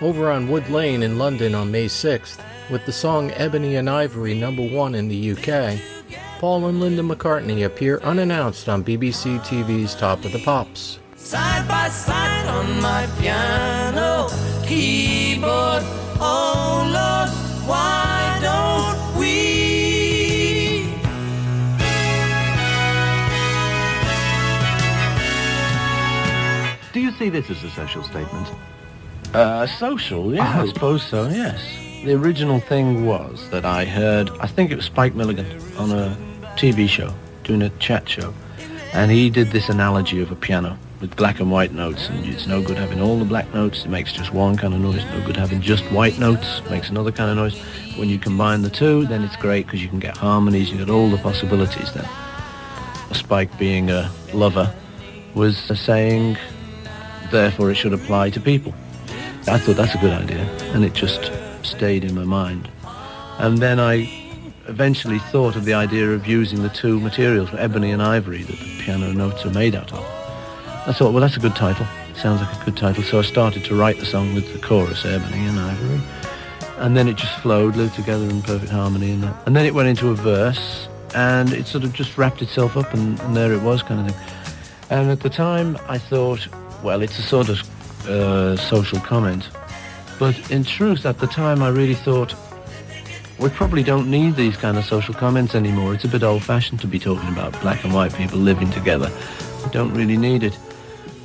[0.00, 2.38] Over on Wood Lane in London on May 6th,
[2.70, 5.80] with the song Ebony and Ivory number one in the UK,
[6.38, 11.00] Paul and Linda McCartney appear unannounced on BBC TV's Top of the Pops.
[11.16, 14.28] Side by side on my piano
[14.64, 15.82] keyboard.
[16.20, 18.11] Oh Lord, why
[27.22, 28.48] see this as a social statement?
[29.32, 31.62] Uh, social, yeah, I suppose so, yes.
[32.04, 35.46] The original thing was that I heard, I think it was Spike Milligan
[35.78, 36.16] on a
[36.56, 37.14] TV show,
[37.44, 38.34] doing a chat show,
[38.92, 42.48] and he did this analogy of a piano with black and white notes, and it's
[42.48, 45.24] no good having all the black notes, it makes just one kind of noise, no
[45.24, 47.56] good having just white notes, makes another kind of noise.
[47.96, 50.90] When you combine the two, then it's great because you can get harmonies, you get
[50.90, 52.08] all the possibilities then.
[53.12, 54.74] Spike being a lover
[55.34, 56.36] was saying,
[57.32, 58.72] therefore it should apply to people.
[59.48, 62.70] I thought that's a good idea, and it just stayed in my mind.
[63.38, 64.08] And then I
[64.68, 68.78] eventually thought of the idea of using the two materials, ebony and ivory, that the
[68.78, 70.04] piano notes are made out of.
[70.86, 71.86] I thought, well, that's a good title.
[72.14, 73.02] Sounds like a good title.
[73.02, 76.00] So I started to write the song with the chorus, ebony and ivory.
[76.76, 79.12] And then it just flowed, lived together in perfect harmony.
[79.12, 79.46] And, that.
[79.46, 82.92] and then it went into a verse, and it sort of just wrapped itself up,
[82.94, 84.26] and, and there it was, kind of thing.
[84.90, 86.46] And at the time, I thought,
[86.82, 89.48] well, it's a sort of uh, social comment.
[90.18, 92.34] But in truth, at the time, I really thought,
[93.38, 95.94] we probably don't need these kind of social comments anymore.
[95.94, 99.10] It's a bit old-fashioned to be talking about black and white people living together.
[99.64, 100.58] We don't really need it.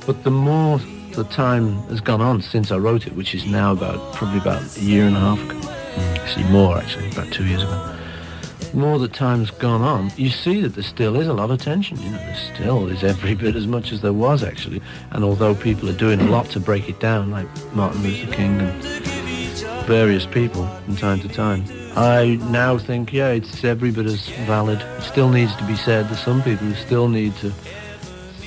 [0.06, 0.78] But the more
[1.12, 4.76] the time has gone on since I wrote it, which is now about probably about
[4.76, 5.38] a year and a half
[5.98, 7.97] actually more actually, about two years ago.
[8.74, 12.00] More that time's gone on, you see that there still is a lot of tension.
[12.00, 14.82] You know, there still is every bit as much as there was actually.
[15.10, 18.60] And although people are doing a lot to break it down, like Martin Luther King
[18.60, 18.84] and
[19.86, 21.64] various people from time to time,
[21.96, 24.80] I now think, yeah, it's every bit as valid.
[24.80, 26.08] It still needs to be said.
[26.08, 27.50] There's some people who still need to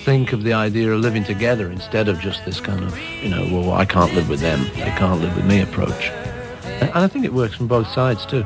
[0.05, 3.43] think of the idea of living together instead of just this kind of, you know,
[3.51, 6.09] well, I can't live with them, they can't live with me approach.
[6.81, 8.43] And I think it works from both sides too.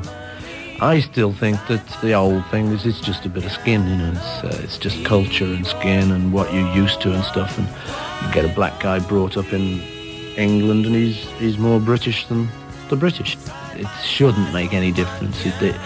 [0.80, 3.96] I still think that the old thing is it's just a bit of skin, you
[3.96, 7.56] know, it's, uh, it's just culture and skin and what you're used to and stuff.
[7.58, 7.66] And
[8.26, 9.80] you get a black guy brought up in
[10.36, 12.48] England and he's, he's more British than
[12.90, 13.38] the British.
[13.74, 15.46] It shouldn't make any difference.
[15.46, 15.76] It, it,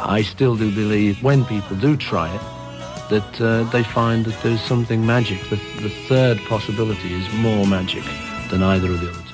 [0.00, 2.40] I still do believe when people do try it,
[3.10, 5.40] that uh, they find that there's something magic.
[5.48, 8.04] The, the third possibility is more magic
[8.50, 9.29] than either of the others.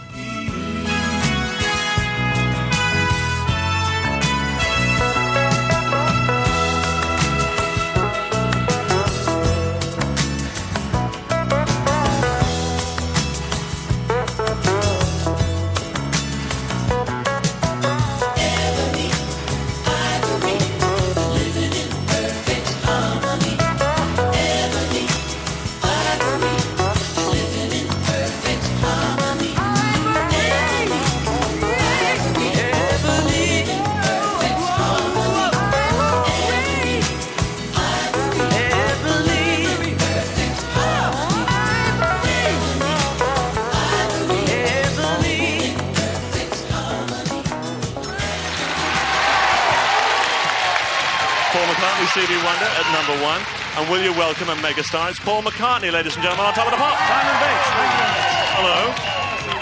[54.77, 55.09] Welcome a?
[55.09, 56.93] It's Paul McCartney, ladies and gentlemen, on top of the pop.
[57.09, 58.53] Simon Bates, thank you very much.
[58.61, 58.79] Hello.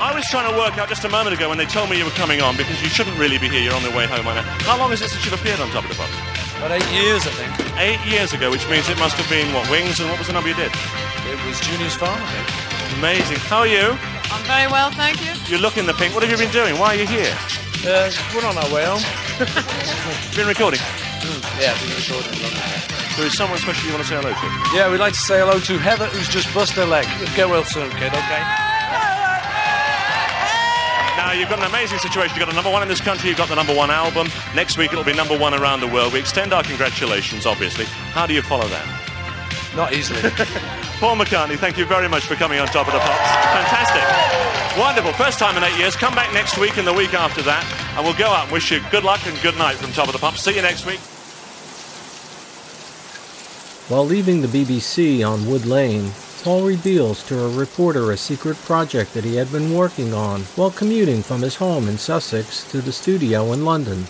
[0.03, 2.05] I was trying to work out just a moment ago when they told me you
[2.05, 3.63] were coming on because you shouldn't really be here.
[3.63, 4.27] You're on the way home.
[4.27, 4.47] I know.
[4.67, 6.19] How long is it since you've appeared on Top of the Pops?
[6.59, 7.51] About eight years, I think.
[7.79, 10.01] Eight years ago, which means it must have been, what, Wings?
[10.03, 10.75] And what was the number you did?
[11.31, 12.99] It was Junior's Farm, I think.
[12.99, 13.39] Amazing.
[13.47, 13.95] How are you?
[14.35, 15.31] I'm very well, thank you.
[15.47, 16.15] You look in the pink.
[16.15, 16.75] What have you been doing?
[16.75, 17.31] Why are you here?
[17.87, 19.03] Uh, we're on our way home.
[20.35, 20.83] been recording?
[21.55, 23.04] Yeah, been recording.
[23.17, 24.77] There is someone special you want to say hello to?
[24.77, 27.07] Yeah, we'd like to say hello to Heather, who's just bust her leg.
[27.37, 28.43] Get well soon, kid, okay?
[31.15, 32.35] Now, you've got an amazing situation.
[32.35, 33.29] You've got a number one in this country.
[33.29, 34.27] You've got the number one album.
[34.57, 36.13] Next week, it'll be number one around the world.
[36.13, 37.85] We extend our congratulations, obviously.
[38.11, 38.87] How do you follow that?
[39.77, 40.19] Not easily.
[40.99, 43.31] Paul McCartney, thank you very much for coming on Top of the Pops.
[43.63, 44.79] Fantastic.
[44.79, 45.13] Wonderful.
[45.13, 45.95] First time in eight years.
[45.95, 47.63] Come back next week and the week after that.
[47.97, 50.13] And we'll go out and wish you good luck and good night from Top of
[50.13, 50.43] the Pops.
[50.43, 50.99] See you next week.
[53.89, 56.11] While leaving the BBC on Wood Lane,
[56.43, 60.71] Paul reveals to a reporter a secret project that he had been working on while
[60.71, 64.07] commuting from his home in Sussex to the studio in London.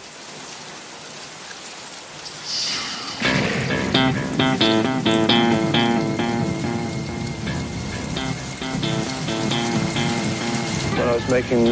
[10.97, 11.65] when I was making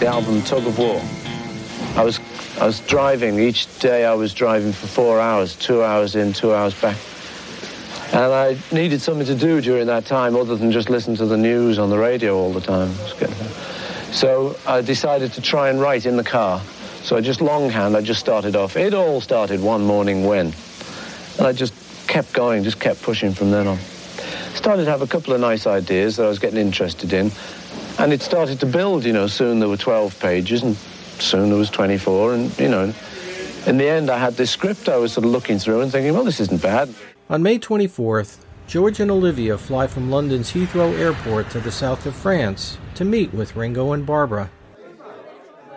[0.00, 1.00] the album Tug of War.
[1.94, 2.18] I was
[2.60, 4.04] I was driving each day.
[4.04, 6.96] I was driving for four hours, two hours in, two hours back,
[8.12, 11.36] and I needed something to do during that time other than just listen to the
[11.36, 12.92] news on the radio all the time.
[14.12, 16.60] So I decided to try and write in the car.
[17.02, 17.96] So I just longhand.
[17.96, 18.76] I just started off.
[18.76, 20.54] It all started one morning when,
[21.38, 21.74] and I just
[22.06, 23.78] kept going, just kept pushing from then on.
[24.54, 27.30] Started to have a couple of nice ideas that I was getting interested in,
[27.98, 30.76] and it started to build, you know, soon there were 12 pages and
[31.18, 32.94] soon there was 24 and, you know,
[33.66, 36.12] in the end I had this script I was sort of looking through and thinking,
[36.14, 36.94] well, this isn't bad.
[37.30, 42.14] On May 24th, George and Olivia fly from London's Heathrow Airport to the south of
[42.14, 44.50] France to meet with Ringo and Barbara.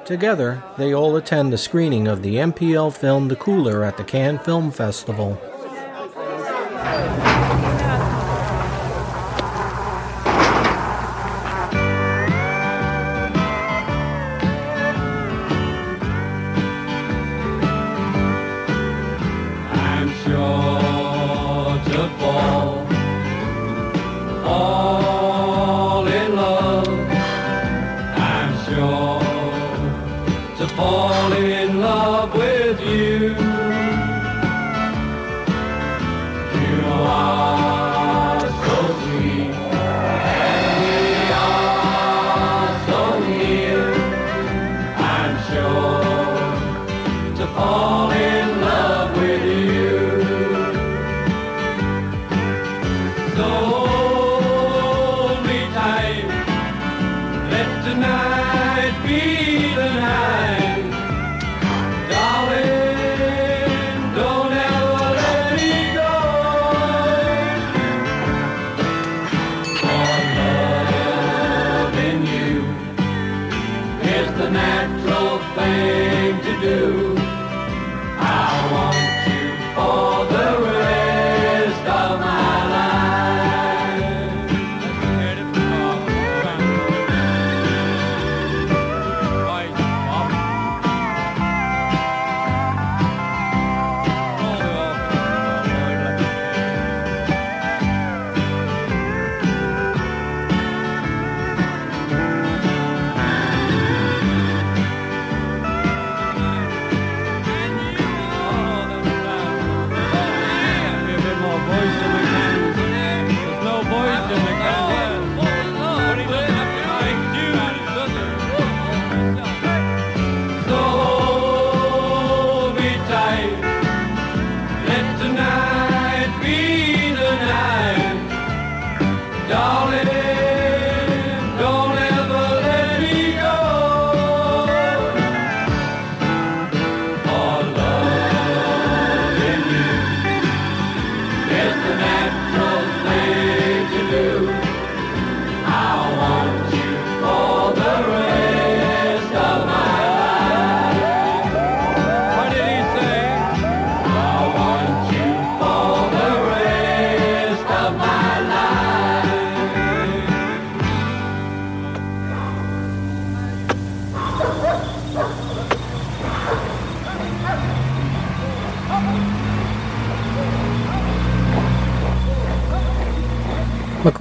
[0.04, 4.40] Together, they all attend the screening of the MPL film The Cooler at the Cannes
[4.40, 5.40] Film Festival.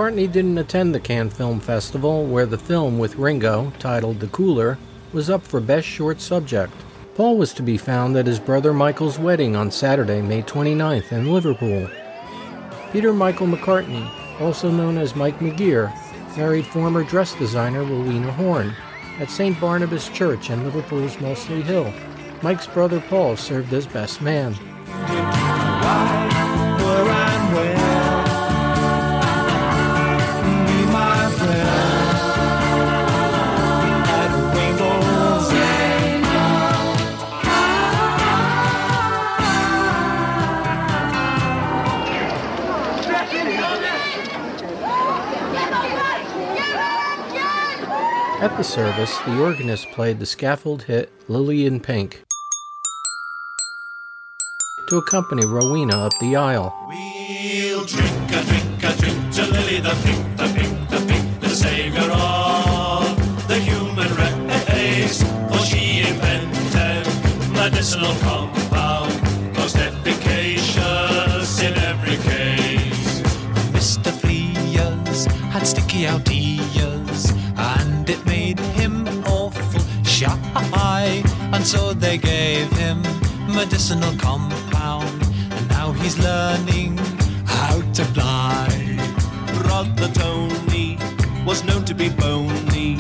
[0.07, 4.79] McCartney didn't attend the Cannes Film Festival, where the film with Ringo, titled The Cooler,
[5.13, 6.73] was up for Best Short Subject.
[7.17, 11.33] Paul was to be found at his brother Michael's wedding on Saturday, May 29th in
[11.33, 11.91] Liverpool.
[12.93, 14.09] Peter Michael McCartney,
[14.41, 15.93] also known as Mike McGear,
[16.37, 18.77] married former dress designer Rowena Horn
[19.19, 19.59] at St.
[19.61, 21.93] Barnabas Church in Liverpool's Mossley Hill.
[22.43, 24.55] Mike's brother Paul served as best man.
[48.47, 52.23] At the service, the organist played the scaffold hit Lily in Pink
[54.89, 56.73] to accompany Rowena up the aisle.
[56.87, 61.49] We'll drink a drink a drink to Lily the pink, the pink, the pink, the
[61.49, 65.25] savior of the human race.
[65.51, 67.05] For she invented
[67.53, 69.13] medicinal compound,
[69.55, 73.23] most efficacious in every case.
[73.75, 74.13] Mr.
[74.13, 76.56] Frears had sticky out ears,
[78.07, 81.23] and it made him awful shy.
[81.53, 83.03] And so they gave him
[83.49, 86.99] medicinal compound, and now he's learning
[87.47, 88.69] how to fly.
[89.63, 90.99] Brother Tony
[91.45, 92.99] was known to be bony.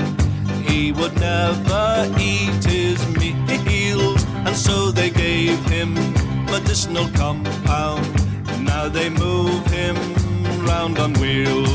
[0.64, 5.94] He would never eat his meals, and so they gave him
[6.46, 8.06] medicinal compound.
[8.60, 9.96] Now they move him
[10.64, 11.65] round on wheels.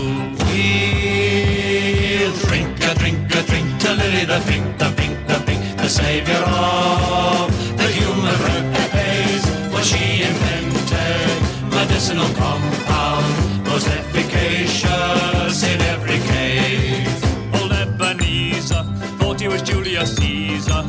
[4.11, 7.47] Lily the pink, the pink, the pink, the savior of
[7.77, 9.45] the human race.
[9.71, 11.37] For she invented
[11.69, 13.25] medicinal compound,
[13.65, 17.23] most efficacious in every case.
[17.61, 18.83] Old Ebenezer
[19.17, 20.83] thought he was Julius Caesar,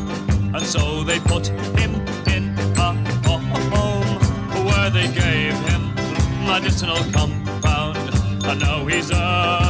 [0.54, 1.46] and so they put
[1.78, 1.94] him
[2.26, 2.92] in a
[3.72, 4.18] home
[4.66, 5.94] where they gave him
[6.44, 7.98] medicinal compound,
[8.44, 9.61] and now he's emperor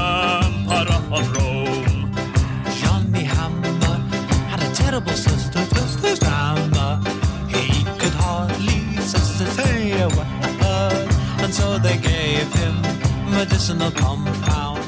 [13.53, 14.82] medicinal compound.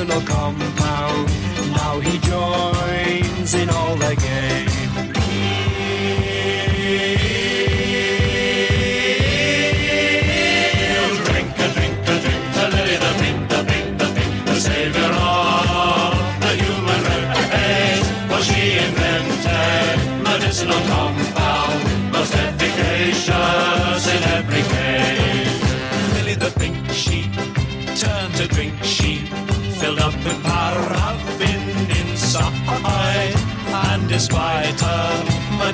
[0.00, 1.28] Medicinal compound.
[1.72, 4.89] Now he joins in all the game.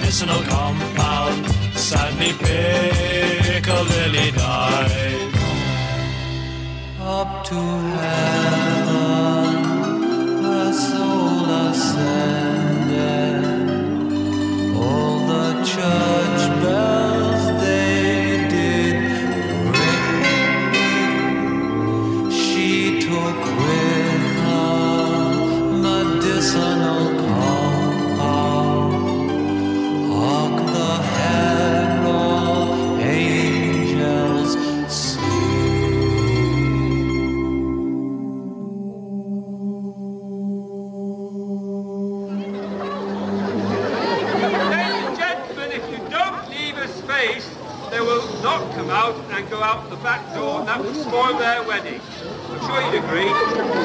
[0.06, 1.44] Medicinal compound,
[1.74, 5.32] sadly Piccadilly died.
[7.00, 8.25] up to heaven,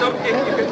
[0.01, 0.70] So if you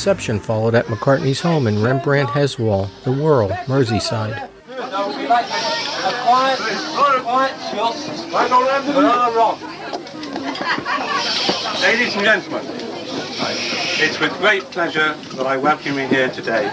[0.00, 4.48] reception followed at McCartney's home in Rembrandt Heswall, The Wirral, Merseyside.
[11.82, 12.64] Ladies and gentlemen,
[14.00, 16.72] it's with great pleasure that I welcome you here today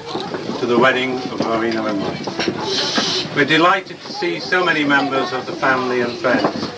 [0.61, 3.35] to the wedding of Marina and mine.
[3.35, 6.69] We're delighted to see so many members of the family and friends.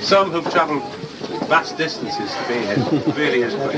[0.00, 0.89] Some who've travelled
[1.50, 2.78] vast distances to be here.
[3.20, 3.74] Really is great.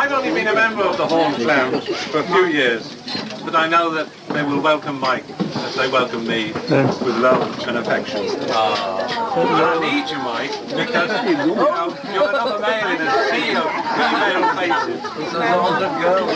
[0.00, 2.92] I've only been a member of the Horn Clown for a few years,
[3.44, 5.24] but I know that they will welcome Mike
[5.58, 8.26] as they welcome me with love and affection.
[8.50, 9.06] Ah.
[9.38, 14.44] I need you, Mike, because you know, you're another male in a sea of female
[14.58, 15.00] faces.
[15.18, 16.34] This is all the girls.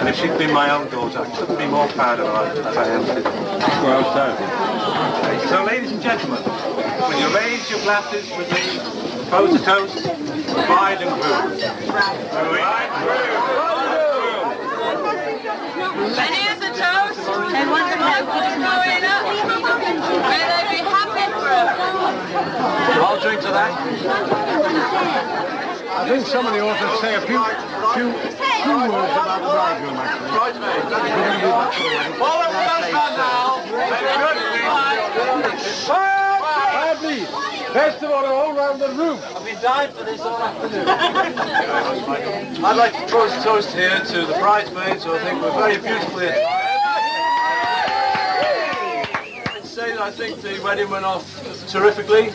[0.00, 2.76] And if she'd been my own daughter, I couldn't be more proud of her as
[2.76, 3.22] I am today.
[3.84, 4.65] Well done.
[4.96, 8.78] So, ladies and gentlemen, will you raise your glasses with me,
[9.28, 10.04] toast to toast,
[10.66, 11.50] bride and groom.
[16.16, 19.24] Many of the toast and want the couple growing up.
[20.30, 21.88] May they be happy forever.
[23.04, 24.35] I'll drink to that.
[25.96, 27.40] I think somebody ought to say a few,
[27.96, 30.28] few, few words about the bridegroom, actually.
[32.20, 33.64] All of us now.
[35.86, 37.28] Fire, please.
[37.72, 39.18] First of all, all round the room.
[39.34, 40.88] I've been dying for this all afternoon.
[42.64, 46.26] I'd like to toast toast here to the bridesmaids who I think were very beautifully
[46.26, 46.46] attired.
[49.56, 51.24] And say that I think the wedding went off
[51.68, 52.32] terrifically.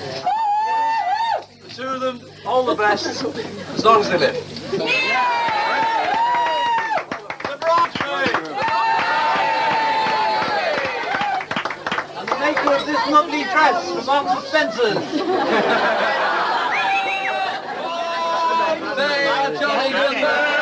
[1.64, 4.36] The two of them, all the best, as long as they live.
[12.18, 15.22] And the maker of this lovely dress from Marks and Spencer's.
[18.96, 20.61] They are jolly good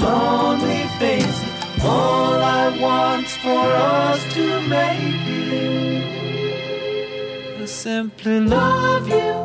[0.00, 1.44] lonely faces.
[1.84, 6.04] All I want's for us to make it.
[7.60, 9.43] I simply love you,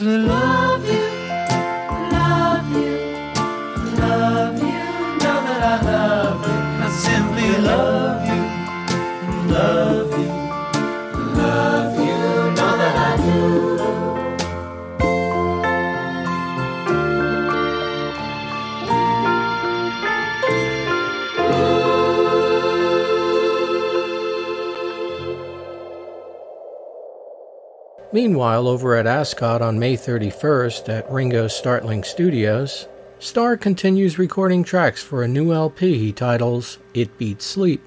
[0.00, 0.59] Simply love
[28.30, 32.86] Meanwhile, over at Ascot on May 31st at Ringo's Startling Studios,
[33.18, 37.82] Starr continues recording tracks for a new LP he titles It Beats Sleep.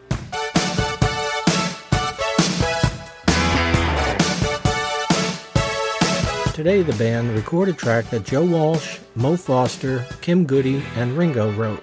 [6.54, 11.54] Today, the band recorded a track that Joe Walsh, Mo Foster, Kim Goody, and Ringo
[11.54, 11.82] wrote.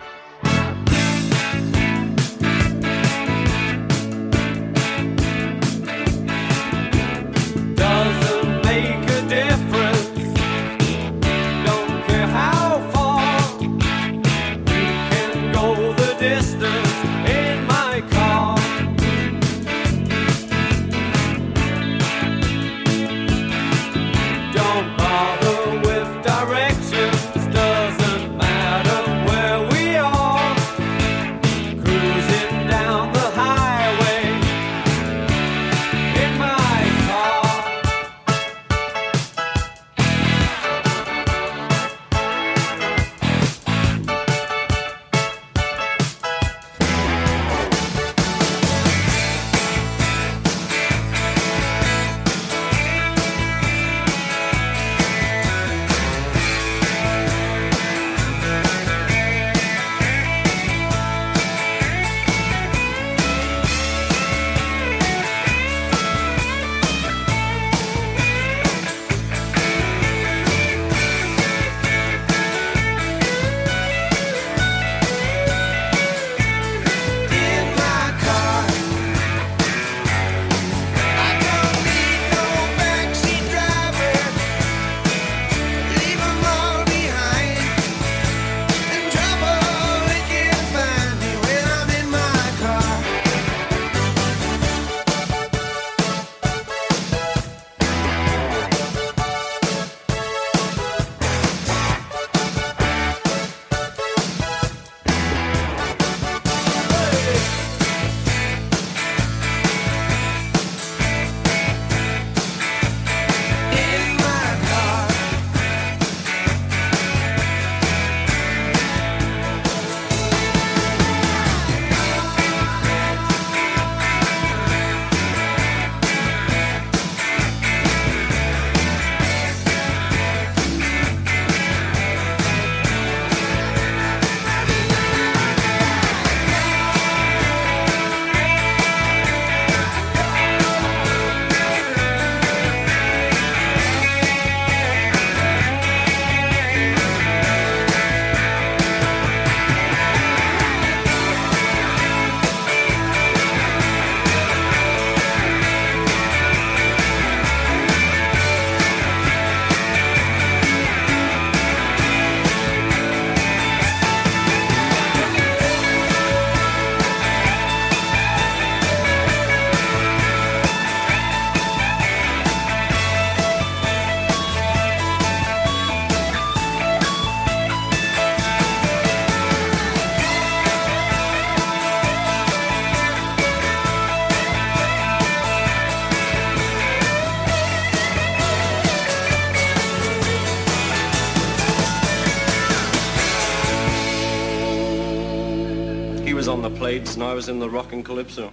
[197.30, 198.52] I was in the rock and calypso.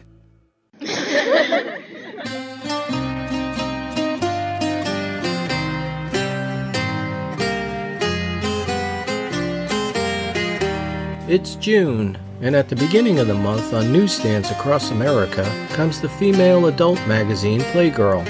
[11.28, 16.09] It's June, and at the beginning of the month on newsstands across America comes the
[16.09, 18.23] female adult magazine Playgirl.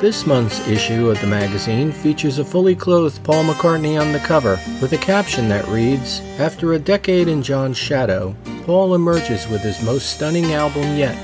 [0.00, 4.58] This month's issue of the magazine features a fully clothed Paul McCartney on the cover
[4.82, 8.34] with a caption that reads After a decade in John's shadow,
[8.68, 11.16] Paul emerges with his most stunning album yet.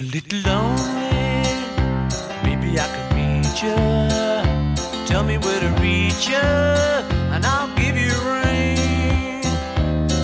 [0.00, 1.44] a little lonely.
[2.42, 5.06] Maybe I reach you.
[5.06, 8.10] Tell me where to reach you, and I'll give you.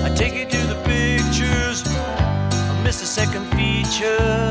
[0.04, 1.84] I take you to the pictures.
[1.86, 4.50] I miss the second feature.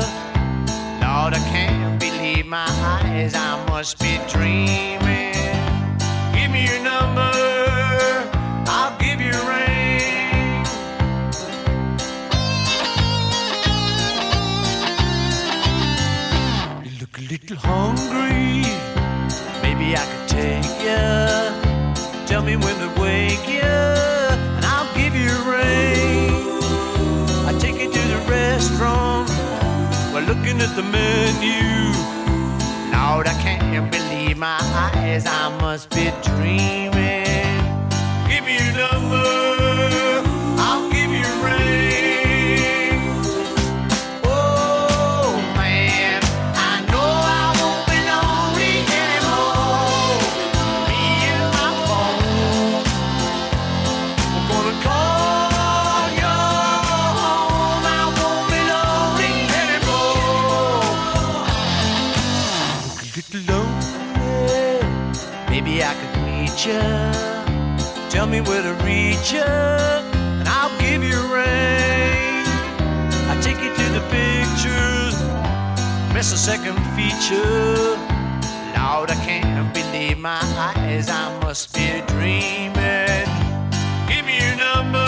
[1.04, 3.34] Lord, I can't believe my eyes.
[3.34, 5.09] I must be dreaming.
[17.30, 18.66] Little hungry.
[19.62, 22.26] Maybe I could take you.
[22.26, 26.32] Tell me when to wake you, and I'll give you rain.
[27.46, 29.28] I take you to the restaurant.
[30.12, 31.94] We're looking at the menu.
[32.92, 34.58] Lord, I can't believe my
[34.94, 35.24] eyes.
[35.26, 37.19] I must be dreaming.
[66.62, 72.44] Tell me where to reach you, and I'll give you rain.
[73.30, 75.16] I take you to the pictures,
[76.12, 77.96] miss a second feature.
[78.76, 80.38] Lord, I can't believe my
[80.76, 81.08] eyes.
[81.08, 83.24] I must be dreaming.
[84.06, 84.99] Give me your number.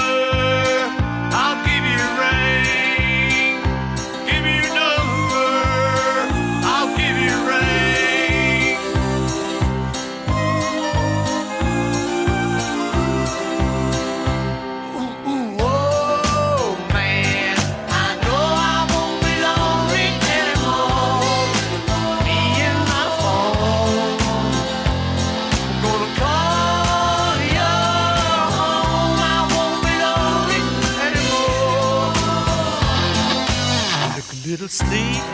[34.80, 35.31] Look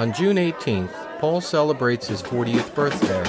[0.00, 3.22] On June 18th, Paul celebrates his 40th birthday.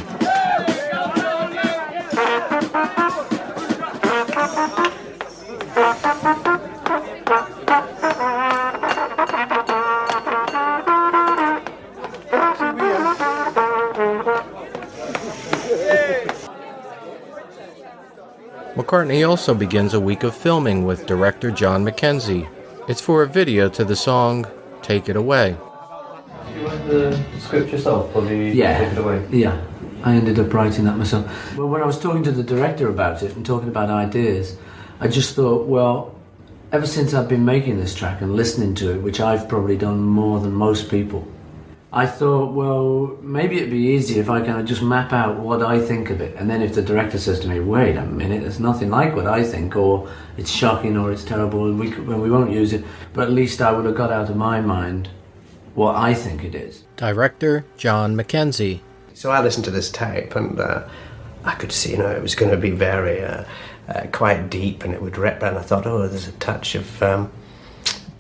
[18.75, 22.47] McCartney also begins a week of filming with director John Mackenzie.
[22.87, 24.45] It's for a video to the song
[24.81, 25.57] Take It Away.
[26.91, 28.77] You the script yourself, or the Yeah.
[28.77, 29.21] take it away?
[29.31, 29.55] Yeah,
[30.03, 31.23] I ended up writing that myself.
[31.57, 34.57] Well, when I was talking to the director about it and talking about ideas,
[34.99, 36.15] I just thought, well,
[36.73, 40.01] ever since I've been making this track and listening to it, which I've probably done
[40.03, 41.25] more than most people,
[41.93, 45.61] I thought, well, maybe it'd be easier if I kind of just map out what
[45.61, 46.35] I think of it.
[46.37, 49.27] And then if the director says to me, wait a minute, it's nothing like what
[49.27, 52.83] I think, or it's shocking, or it's terrible, and we, we won't use it,
[53.13, 55.07] but at least I would have got out of my mind
[55.75, 56.83] what I think it is.
[56.97, 58.81] Director John Mackenzie.
[59.13, 60.87] So I listened to this tape and uh,
[61.43, 63.45] I could see, you know, it was going to be very, uh,
[63.87, 65.43] uh, quite deep and it would rip.
[65.43, 67.31] And I thought, oh, there's a touch of um,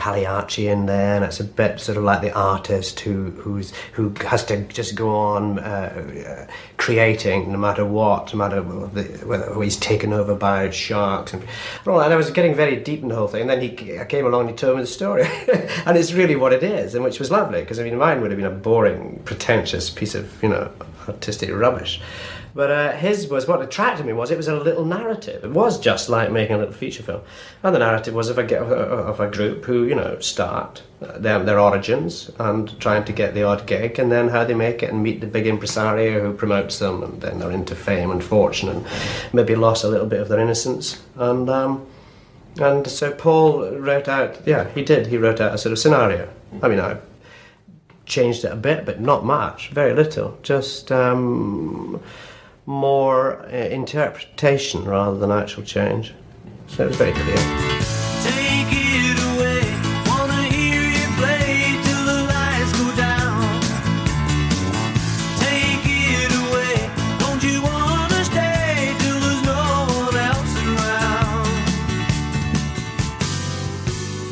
[0.01, 4.11] Pagliacci in there, and it's a bit sort of like the artist who who's who
[4.25, 6.47] has to just go on uh,
[6.77, 11.43] creating no matter what, no matter whether, he's taken over by sharks and
[11.85, 12.05] all that.
[12.05, 13.41] And I was getting very deep in the whole thing.
[13.41, 15.21] And then he I came along and he told me the story,
[15.85, 18.31] and it's really what it is, and which was lovely because I mean mine would
[18.31, 20.71] have been a boring, pretentious piece of you know
[21.07, 22.01] artistic rubbish.
[22.53, 25.43] But uh, his was what attracted me was it was a little narrative.
[25.43, 27.21] It was just like making a little feature film,
[27.63, 31.39] and the narrative was of a of a group who you know start uh, their
[31.39, 34.91] their origins and trying to get the odd gig, and then how they make it
[34.91, 38.69] and meet the big impresario who promotes them, and then they're into fame and fortune,
[38.69, 38.85] and
[39.33, 41.01] maybe lost a little bit of their innocence.
[41.15, 41.85] And um,
[42.59, 45.07] And so Paul wrote out, yeah, he did.
[45.07, 46.27] He wrote out a sort of scenario.
[46.61, 46.97] I mean, I
[48.05, 50.37] changed it a bit, but not much, very little.
[50.43, 52.01] Just um,
[52.65, 56.13] more uh, interpretation rather than actual change.
[56.67, 58.50] So it was very clear.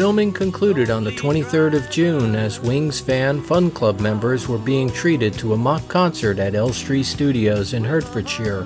[0.09, 4.89] Filming concluded on the 23rd of June as Wings Fan Fun Club members were being
[4.89, 8.65] treated to a mock concert at Elstree Studios in Hertfordshire.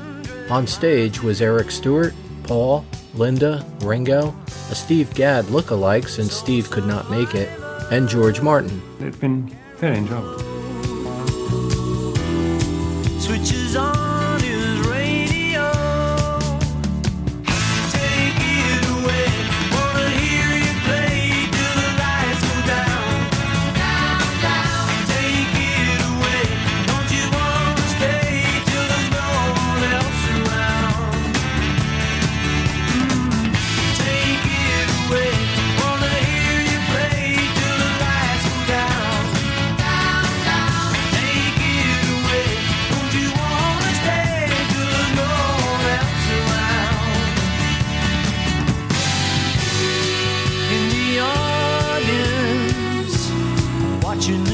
[0.50, 2.14] On stage was Eric Stewart,
[2.44, 2.86] Paul,
[3.16, 4.34] Linda, Ringo,
[4.72, 7.50] a Steve Gadd look-alike since Steve could not make it,
[7.92, 8.82] and George Martin.
[9.02, 10.40] It's been very enjoyable.
[13.20, 13.63] Switches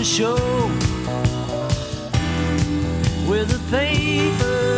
[0.03, 0.35] show.
[3.27, 4.68] With a paper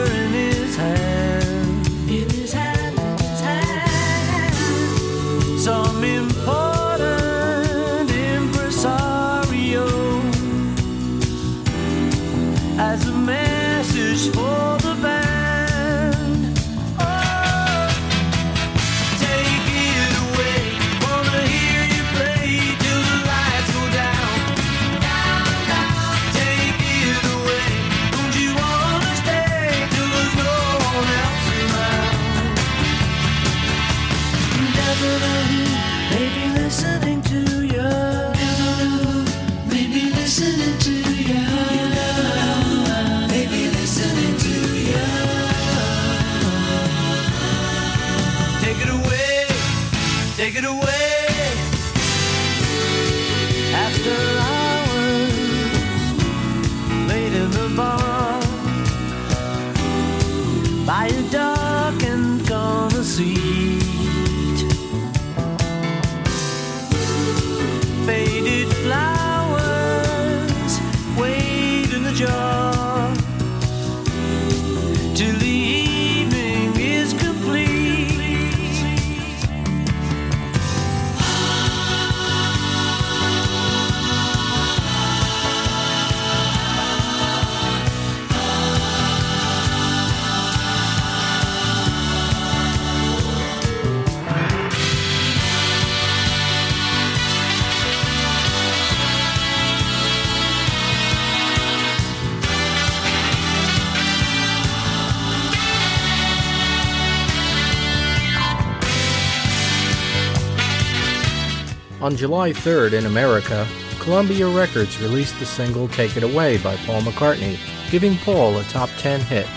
[112.12, 113.66] On July 3rd in America,
[114.00, 117.58] Columbia Records released the single Take It Away by Paul McCartney,
[117.90, 119.48] giving Paul a top 10 hit.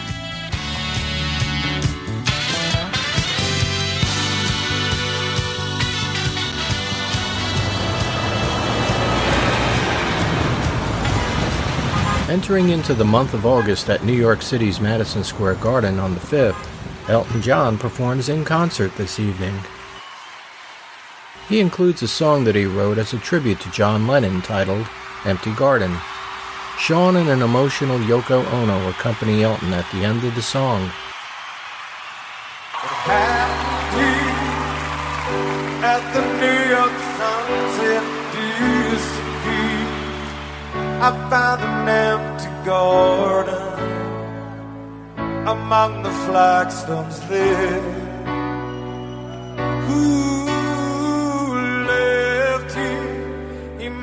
[12.31, 16.20] Entering into the month of August at New York City's Madison Square Garden on the
[16.20, 19.59] 5th, Elton John performs in concert this evening.
[21.55, 24.89] He includes a song that he wrote as a tribute to John Lennon titled
[25.24, 25.97] Empty Garden.
[26.81, 30.90] Sean and an emotional Yoko Ono accompany Elton at the end of the song.
[41.06, 43.78] I found an empty garden
[45.47, 47.81] among the flagstones there.
[49.86, 50.34] Who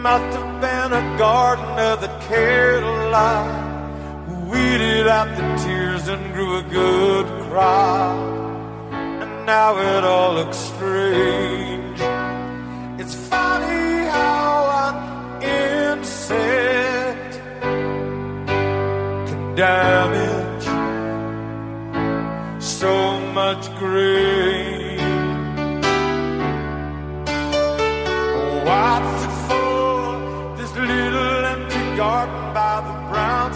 [0.02, 6.58] must have been a gardener that cared a lot, weeded out the tears and grew
[6.58, 8.18] a good crop
[8.92, 12.00] and now it all looks strange.
[13.00, 14.56] It's funny how
[14.86, 14.96] an
[15.44, 17.34] insect
[19.28, 20.66] can damage
[22.60, 24.81] so much grain.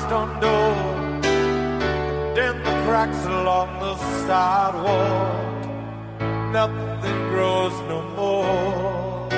[0.08, 0.74] Brownstone door.
[1.24, 3.96] And in the cracks along the
[4.28, 5.64] sidewalk,
[6.52, 9.30] nothing grows no more.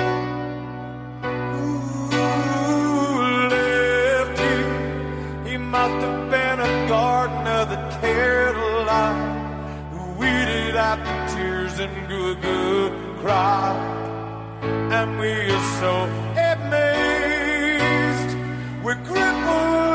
[2.32, 5.50] Who left you?
[5.50, 9.16] He must have been a gardener that cared a lot,
[9.92, 13.76] who weeded out the tears and grew a good crop.
[14.62, 15.92] And we are so
[16.52, 18.36] amazed,
[18.82, 19.87] we're crippled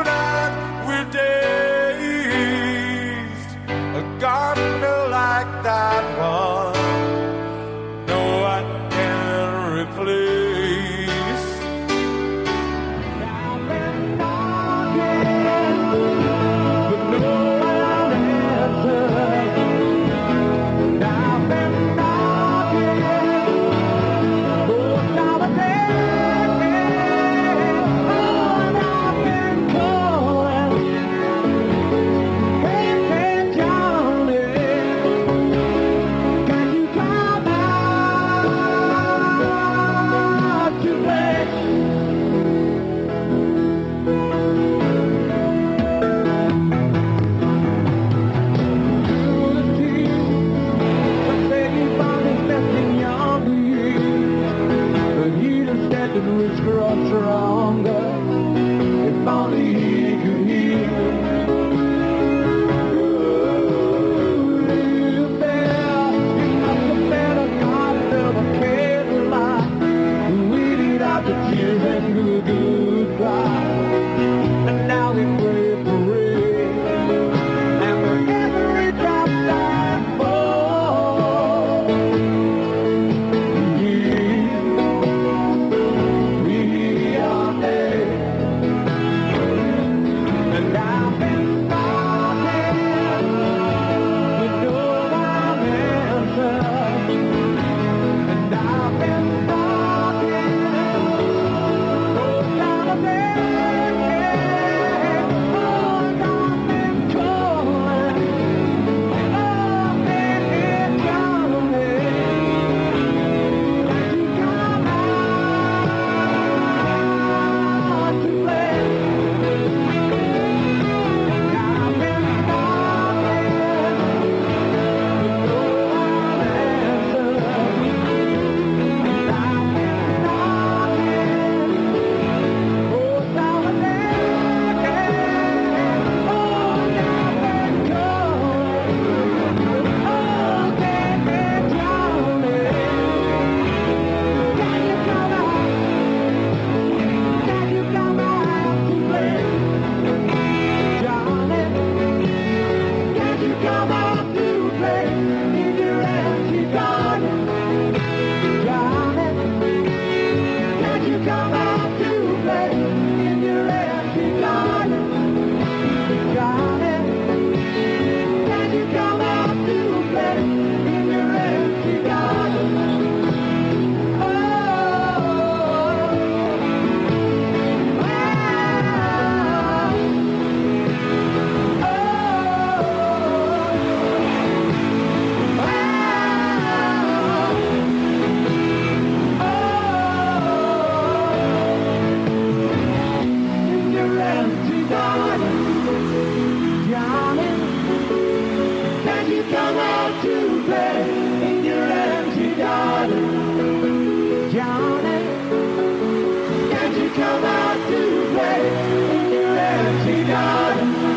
[56.26, 56.38] And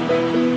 [0.07, 0.56] garden, Johnny?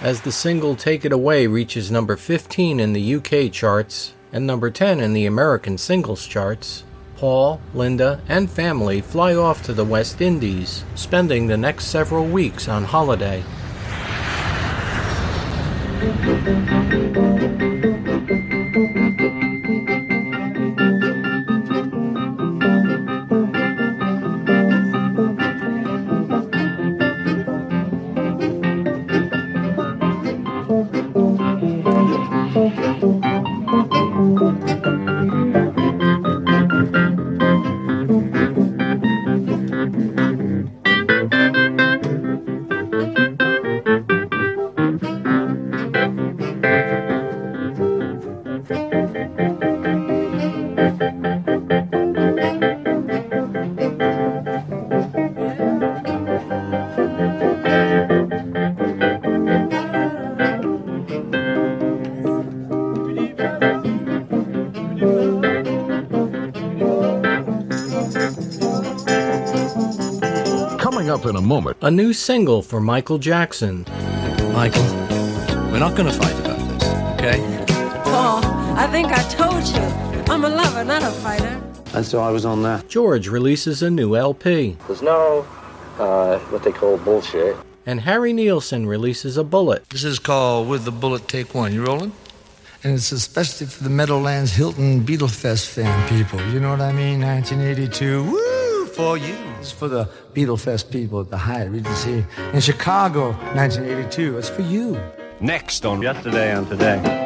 [0.00, 4.70] As the single Take It Away reaches number 15 in the UK charts and number
[4.70, 6.84] 10 in the American singles charts,
[7.16, 12.68] Paul, Linda, and family fly off to the West Indies, spending the next several weeks
[12.68, 13.42] on holiday.
[71.96, 73.86] New single for Michael Jackson.
[74.52, 74.84] Michael,
[75.72, 77.64] we're not going to fight about this, okay?
[78.04, 78.44] Paul,
[78.76, 79.80] I think I told you.
[80.30, 81.58] I'm a lover, not a fighter.
[81.94, 82.86] And so I was on that.
[82.90, 84.76] George releases a new LP.
[84.86, 85.46] There's no
[85.98, 87.56] uh, what they call bullshit.
[87.86, 89.88] And Harry Nilsson releases a bullet.
[89.88, 91.72] This is called With the Bullet Take One.
[91.72, 92.12] You rolling?
[92.84, 96.46] And it's especially for the Meadowlands Hilton Beatlefest fan people.
[96.50, 97.22] You know what I mean?
[97.22, 98.22] 1982.
[98.22, 98.45] Woo!
[98.96, 99.36] For you.
[99.60, 102.24] It's for the Beatlefest people at the Hyatt Regency
[102.54, 104.38] in Chicago, 1982.
[104.38, 104.98] It's for you.
[105.38, 107.25] Next on Yesterday and Today.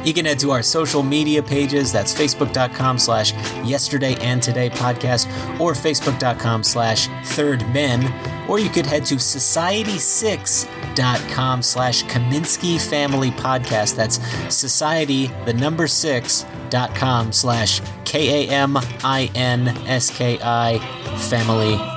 [0.03, 1.91] You can head to our social media pages.
[1.91, 3.33] That's facebook.com slash
[3.65, 5.27] yesterday and today podcast
[5.59, 8.13] or facebook.com slash third men.
[8.49, 13.95] Or you could head to society6.com slash Kaminsky Family Podcast.
[13.95, 14.19] That's
[14.53, 20.79] society, the number six, dot com slash K A M I N S K I
[21.29, 21.75] Family